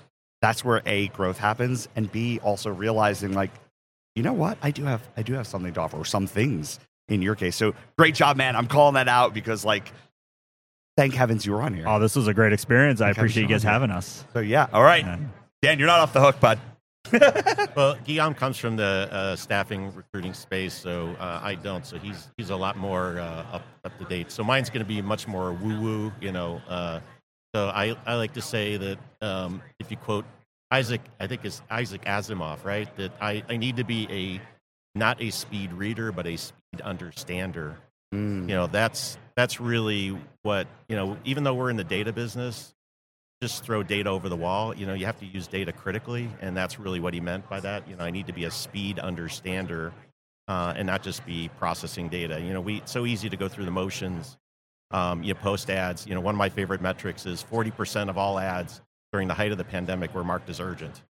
that's 0.42 0.62
where 0.64 0.82
A 0.84 1.08
growth 1.08 1.38
happens 1.38 1.88
and 1.96 2.10
B 2.12 2.38
also 2.42 2.70
realizing 2.70 3.32
like, 3.32 3.52
you 4.14 4.22
know 4.22 4.34
what? 4.34 4.58
I 4.60 4.70
do 4.72 4.84
have 4.84 5.08
I 5.16 5.22
do 5.22 5.32
have 5.34 5.46
something 5.46 5.72
to 5.72 5.80
offer 5.80 5.96
or 5.96 6.04
some 6.04 6.26
things 6.26 6.78
in 7.08 7.22
your 7.22 7.34
case. 7.34 7.56
So 7.56 7.74
great 7.96 8.14
job, 8.14 8.36
man. 8.36 8.56
I'm 8.56 8.66
calling 8.66 8.94
that 8.94 9.08
out 9.08 9.32
because 9.32 9.64
like 9.64 9.90
thank 10.98 11.14
heavens 11.14 11.46
you 11.46 11.52
were 11.52 11.62
on 11.62 11.72
here. 11.74 11.88
oh, 11.88 11.98
this 11.98 12.14
was 12.14 12.26
a 12.28 12.34
great 12.34 12.52
experience. 12.52 13.00
I 13.00 13.06
Thank 13.06 13.16
heavens 13.16 13.32
appreciate 13.32 13.42
you 13.44 13.48
guys 13.48 13.62
having 13.62 13.90
us. 13.90 14.24
So 14.34 14.40
yeah. 14.40 14.66
All 14.72 14.82
right. 14.82 15.04
And- 15.04 15.30
Dan, 15.62 15.78
you're 15.78 15.86
not 15.86 16.00
off 16.00 16.12
the 16.12 16.20
hook, 16.20 16.40
bud. 16.40 16.58
Well, 17.76 17.96
Guillaume 18.04 18.34
comes 18.34 18.58
from 18.58 18.76
the 18.76 19.08
uh, 19.10 19.36
staffing 19.36 19.94
recruiting 19.94 20.34
space, 20.34 20.74
so 20.74 21.16
uh, 21.18 21.40
I 21.42 21.54
don't. 21.54 21.86
So 21.86 21.96
he's 21.98 22.28
he's 22.36 22.50
a 22.50 22.56
lot 22.56 22.76
more 22.76 23.18
uh, 23.18 23.44
up 23.52 23.62
up 23.84 23.96
to 23.98 24.04
date. 24.04 24.30
So 24.30 24.44
mine's 24.44 24.68
going 24.70 24.80
to 24.84 24.88
be 24.88 25.00
much 25.00 25.26
more 25.26 25.52
woo 25.52 25.80
woo, 25.80 26.12
you 26.20 26.32
know. 26.32 26.60
So 27.54 27.68
I 27.68 27.96
I 28.06 28.14
like 28.14 28.34
to 28.34 28.42
say 28.42 28.76
that 28.76 28.98
um, 29.20 29.62
if 29.78 29.90
you 29.90 29.96
quote 29.96 30.24
Isaac, 30.70 31.02
I 31.20 31.26
think 31.26 31.44
it's 31.44 31.60
Isaac 31.70 32.04
Asimov, 32.06 32.64
right? 32.64 32.94
That 32.96 33.12
I, 33.20 33.42
I 33.48 33.58
need 33.58 33.76
to 33.76 33.84
be 33.84 34.08
a 34.10 34.40
not 34.98 35.22
a 35.22 35.30
speed 35.30 35.72
reader, 35.72 36.12
but 36.12 36.26
a 36.26 36.36
speed 36.36 36.80
understander. 36.82 37.76
Mm. 38.14 38.48
You 38.48 38.54
know, 38.54 38.66
that's 38.66 39.18
that's 39.36 39.60
really 39.60 40.16
what 40.42 40.66
you 40.88 40.96
know. 40.96 41.18
Even 41.24 41.44
though 41.44 41.54
we're 41.54 41.70
in 41.70 41.76
the 41.76 41.84
data 41.84 42.12
business, 42.12 42.72
just 43.42 43.64
throw 43.64 43.82
data 43.82 44.08
over 44.08 44.30
the 44.30 44.36
wall. 44.36 44.74
You 44.74 44.86
know, 44.86 44.94
you 44.94 45.04
have 45.04 45.18
to 45.20 45.26
use 45.26 45.46
data 45.46 45.72
critically, 45.72 46.30
and 46.40 46.56
that's 46.56 46.78
really 46.78 47.00
what 47.00 47.12
he 47.12 47.20
meant 47.20 47.48
by 47.50 47.60
that. 47.60 47.86
You 47.86 47.96
know, 47.96 48.04
I 48.04 48.10
need 48.10 48.28
to 48.28 48.32
be 48.32 48.44
a 48.44 48.50
speed 48.50 48.98
understander 48.98 49.92
uh, 50.48 50.72
and 50.76 50.86
not 50.86 51.02
just 51.02 51.26
be 51.26 51.50
processing 51.58 52.08
data. 52.08 52.40
You 52.40 52.52
know, 52.54 52.60
we 52.60 52.78
it's 52.78 52.92
so 52.92 53.04
easy 53.04 53.28
to 53.28 53.36
go 53.36 53.48
through 53.48 53.66
the 53.66 53.70
motions. 53.70 54.38
Um, 54.92 55.22
you 55.22 55.34
post 55.34 55.70
ads. 55.70 56.06
You 56.06 56.14
know, 56.14 56.20
one 56.20 56.34
of 56.34 56.38
my 56.38 56.48
favorite 56.48 56.80
metrics 56.80 57.26
is 57.26 57.42
forty 57.42 57.70
percent 57.70 58.10
of 58.10 58.18
all 58.18 58.38
ads 58.38 58.80
during 59.12 59.28
the 59.28 59.34
height 59.34 59.52
of 59.52 59.58
the 59.58 59.64
pandemic 59.64 60.14
were 60.14 60.24
marked 60.24 60.48
as 60.48 60.60
urgent. 60.60 61.02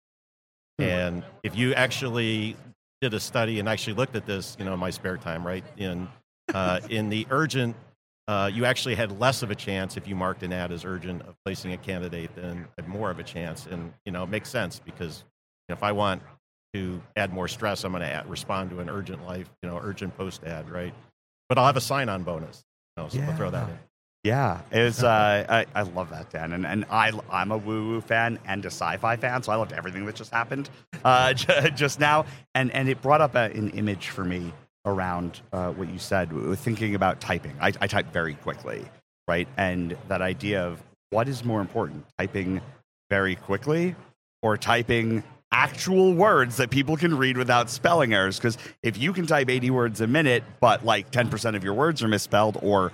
And 0.79 1.23
if 1.43 1.57
you 1.57 1.75
actually 1.75 2.57
did 3.01 3.15
a 3.15 3.21
study 3.21 3.61
and 3.61 3.69
actually 3.69 3.93
looked 3.93 4.17
at 4.17 4.27
this, 4.27 4.57
you 4.59 4.65
know, 4.65 4.75
in 4.75 4.81
my 4.81 4.91
spare 4.91 5.17
time, 5.17 5.47
right? 5.47 5.65
In 5.77 6.09
uh, 6.55 6.81
in 6.91 7.09
the 7.09 7.27
urgent 7.31 7.77
uh, 8.29 8.51
you 8.53 8.65
actually 8.65 8.95
had 8.95 9.19
less 9.19 9.43
of 9.43 9.51
a 9.51 9.55
chance 9.55 9.97
if 9.97 10.07
you 10.07 10.15
marked 10.15 10.43
an 10.43 10.53
ad 10.53 10.71
as 10.71 10.85
urgent 10.85 11.23
of 11.23 11.35
placing 11.45 11.73
a 11.73 11.77
candidate 11.77 12.35
than 12.37 12.69
had 12.79 12.89
more 12.89 13.11
of 13.11 13.19
a 13.19 13.23
chance. 13.23 13.67
And 13.67 13.93
you 14.05 14.13
know, 14.13 14.23
it 14.23 14.31
makes 14.31 14.49
sense 14.49 14.79
because 14.79 15.25
you 15.69 15.73
know, 15.73 15.75
if 15.75 15.83
I 15.83 15.93
want 15.93 16.23
to 16.75 17.03
add 17.17 17.33
more 17.33 17.49
stress, 17.49 17.85
I'm 17.85 17.93
going 17.93 18.03
to 18.03 18.25
respond 18.27 18.71
to 18.71 18.81
an 18.81 18.89
urgent 18.89 19.27
life, 19.27 19.51
you 19.63 19.69
know, 19.69 19.79
urgent 19.83 20.17
post 20.17 20.45
ad, 20.45 20.71
right? 20.71 20.95
But 21.49 21.59
I'll 21.59 21.67
have 21.67 21.77
a 21.77 21.83
sign-on 21.83 22.23
bonus. 22.23 22.65
So 22.97 23.09
we'll 23.13 23.37
throw 23.37 23.51
that 23.51 23.69
in. 23.69 23.79
Yeah, 24.25 24.61
it's 24.71 25.03
uh, 25.03 25.45
I, 25.49 25.67
I 25.75 25.83
love 25.83 26.11
that 26.11 26.31
Dan, 26.31 26.53
and 26.53 26.67
and 26.67 26.85
I 26.91 27.13
I'm 27.31 27.51
a 27.51 27.57
woo 27.57 27.89
woo 27.89 28.01
fan 28.01 28.39
and 28.45 28.65
a 28.65 28.69
sci-fi 28.69 29.17
fan, 29.17 29.43
so 29.43 29.53
I 29.53 29.57
loved 29.57 29.73
everything 29.73 30.07
that 30.07 30.15
just 30.15 30.31
happened 30.33 30.71
uh, 31.05 31.33
j- 31.35 31.71
just 31.75 31.99
now, 31.99 32.27
and 32.55 32.71
and 32.73 32.89
it 32.89 33.03
brought 33.03 33.21
up 33.21 33.35
a, 33.35 33.51
an 33.51 33.71
image 33.71 34.09
for 34.09 34.25
me 34.25 34.53
around 34.85 35.41
uh, 35.53 35.71
what 35.73 35.89
you 35.89 35.99
said, 35.99 36.31
thinking 36.59 36.95
about 36.95 37.21
typing. 37.21 37.55
I, 37.61 37.69
I 37.81 37.87
type 37.87 38.13
very 38.13 38.35
quickly, 38.35 38.85
right, 39.29 39.49
and 39.57 39.97
that 40.09 40.23
idea 40.23 40.67
of 40.67 40.83
what 41.11 41.29
is 41.29 41.45
more 41.45 41.61
important, 41.61 42.05
typing 42.19 42.61
very 43.11 43.37
quickly 43.37 43.95
or 44.43 44.57
typing 44.57 45.23
actual 45.53 46.15
words 46.15 46.57
that 46.57 46.71
people 46.71 46.97
can 46.97 47.17
read 47.17 47.37
without 47.37 47.71
spelling 47.71 48.15
errors. 48.15 48.39
Because 48.39 48.59
if 48.83 48.99
you 48.99 49.13
can 49.13 49.27
type 49.27 49.51
80 49.51 49.71
words 49.71 50.01
a 50.01 50.07
minute 50.07 50.43
but 50.61 50.85
like 50.85 51.11
10% 51.11 51.55
of 51.55 51.63
your 51.63 51.75
words 51.75 52.03
are 52.03 52.09
misspelled 52.09 52.59
or 52.63 52.93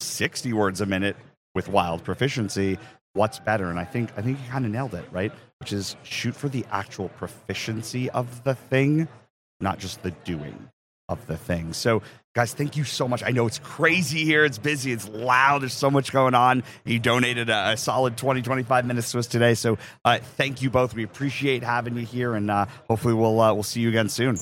60 0.00 0.52
words 0.52 0.80
a 0.80 0.86
minute 0.86 1.16
with 1.54 1.68
wild 1.68 2.02
proficiency 2.04 2.78
what's 3.14 3.38
better? 3.38 3.68
And 3.68 3.78
i 3.78 3.84
think 3.84 4.10
i 4.16 4.22
think 4.22 4.38
you 4.38 4.50
kind 4.50 4.64
of 4.64 4.70
nailed 4.70 4.94
it 4.94 5.04
right? 5.12 5.32
Which 5.60 5.72
is 5.72 5.96
shoot 6.02 6.34
for 6.34 6.48
the 6.48 6.64
actual 6.70 7.08
proficiency 7.10 8.10
of 8.10 8.44
the 8.44 8.54
thing 8.54 9.08
not 9.60 9.78
just 9.78 10.02
the 10.02 10.10
doing 10.10 10.70
of 11.08 11.26
the 11.26 11.36
thing. 11.36 11.72
So 11.72 12.02
guys 12.38 12.54
thank 12.54 12.76
you 12.76 12.84
so 12.84 13.08
much. 13.08 13.24
I 13.24 13.30
know 13.30 13.48
it's 13.48 13.58
crazy 13.58 14.24
here. 14.24 14.44
It's 14.44 14.58
busy. 14.58 14.92
It's 14.92 15.08
loud. 15.08 15.62
There's 15.62 15.72
so 15.72 15.90
much 15.90 16.12
going 16.12 16.34
on. 16.36 16.62
You 16.84 17.00
donated 17.00 17.50
a, 17.50 17.70
a 17.70 17.76
solid 17.76 18.16
20 18.16 18.42
25 18.42 18.86
minutes 18.86 19.10
to 19.10 19.18
us 19.18 19.26
today. 19.26 19.54
So 19.54 19.76
uh, 20.04 20.20
thank 20.36 20.62
you 20.62 20.70
both. 20.70 20.94
We 20.94 21.02
appreciate 21.02 21.64
having 21.64 21.96
you 21.96 22.06
here 22.06 22.36
and 22.36 22.48
uh, 22.48 22.66
hopefully 22.86 23.14
we'll 23.14 23.40
uh, 23.40 23.52
we'll 23.52 23.64
see 23.64 23.80
you 23.80 23.88
again 23.88 24.08
soon. 24.08 24.38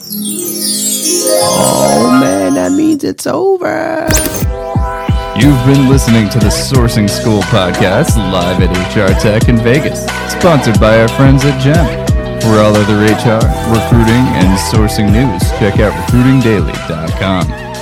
Oh 1.38 2.18
man, 2.20 2.52
that 2.52 2.72
means 2.72 3.02
it's 3.02 3.26
over. 3.26 4.06
You've 5.40 5.64
been 5.66 5.88
listening 5.88 6.28
to 6.30 6.38
the 6.38 6.52
Sourcing 6.52 7.08
School 7.08 7.40
podcast 7.44 8.16
live 8.30 8.60
at 8.60 8.70
HR 8.94 9.18
Tech 9.20 9.48
in 9.48 9.56
Vegas, 9.56 10.04
sponsored 10.32 10.78
by 10.78 11.00
our 11.00 11.08
friends 11.08 11.46
at 11.46 11.58
GEM. 11.62 12.06
For 12.42 12.58
all 12.60 12.76
other 12.76 12.98
HR, 13.02 13.40
recruiting, 13.72 14.24
and 14.36 14.58
sourcing 14.70 15.10
news, 15.12 15.42
check 15.58 15.80
out 15.80 15.92
recruitingdaily.com. 16.10 17.75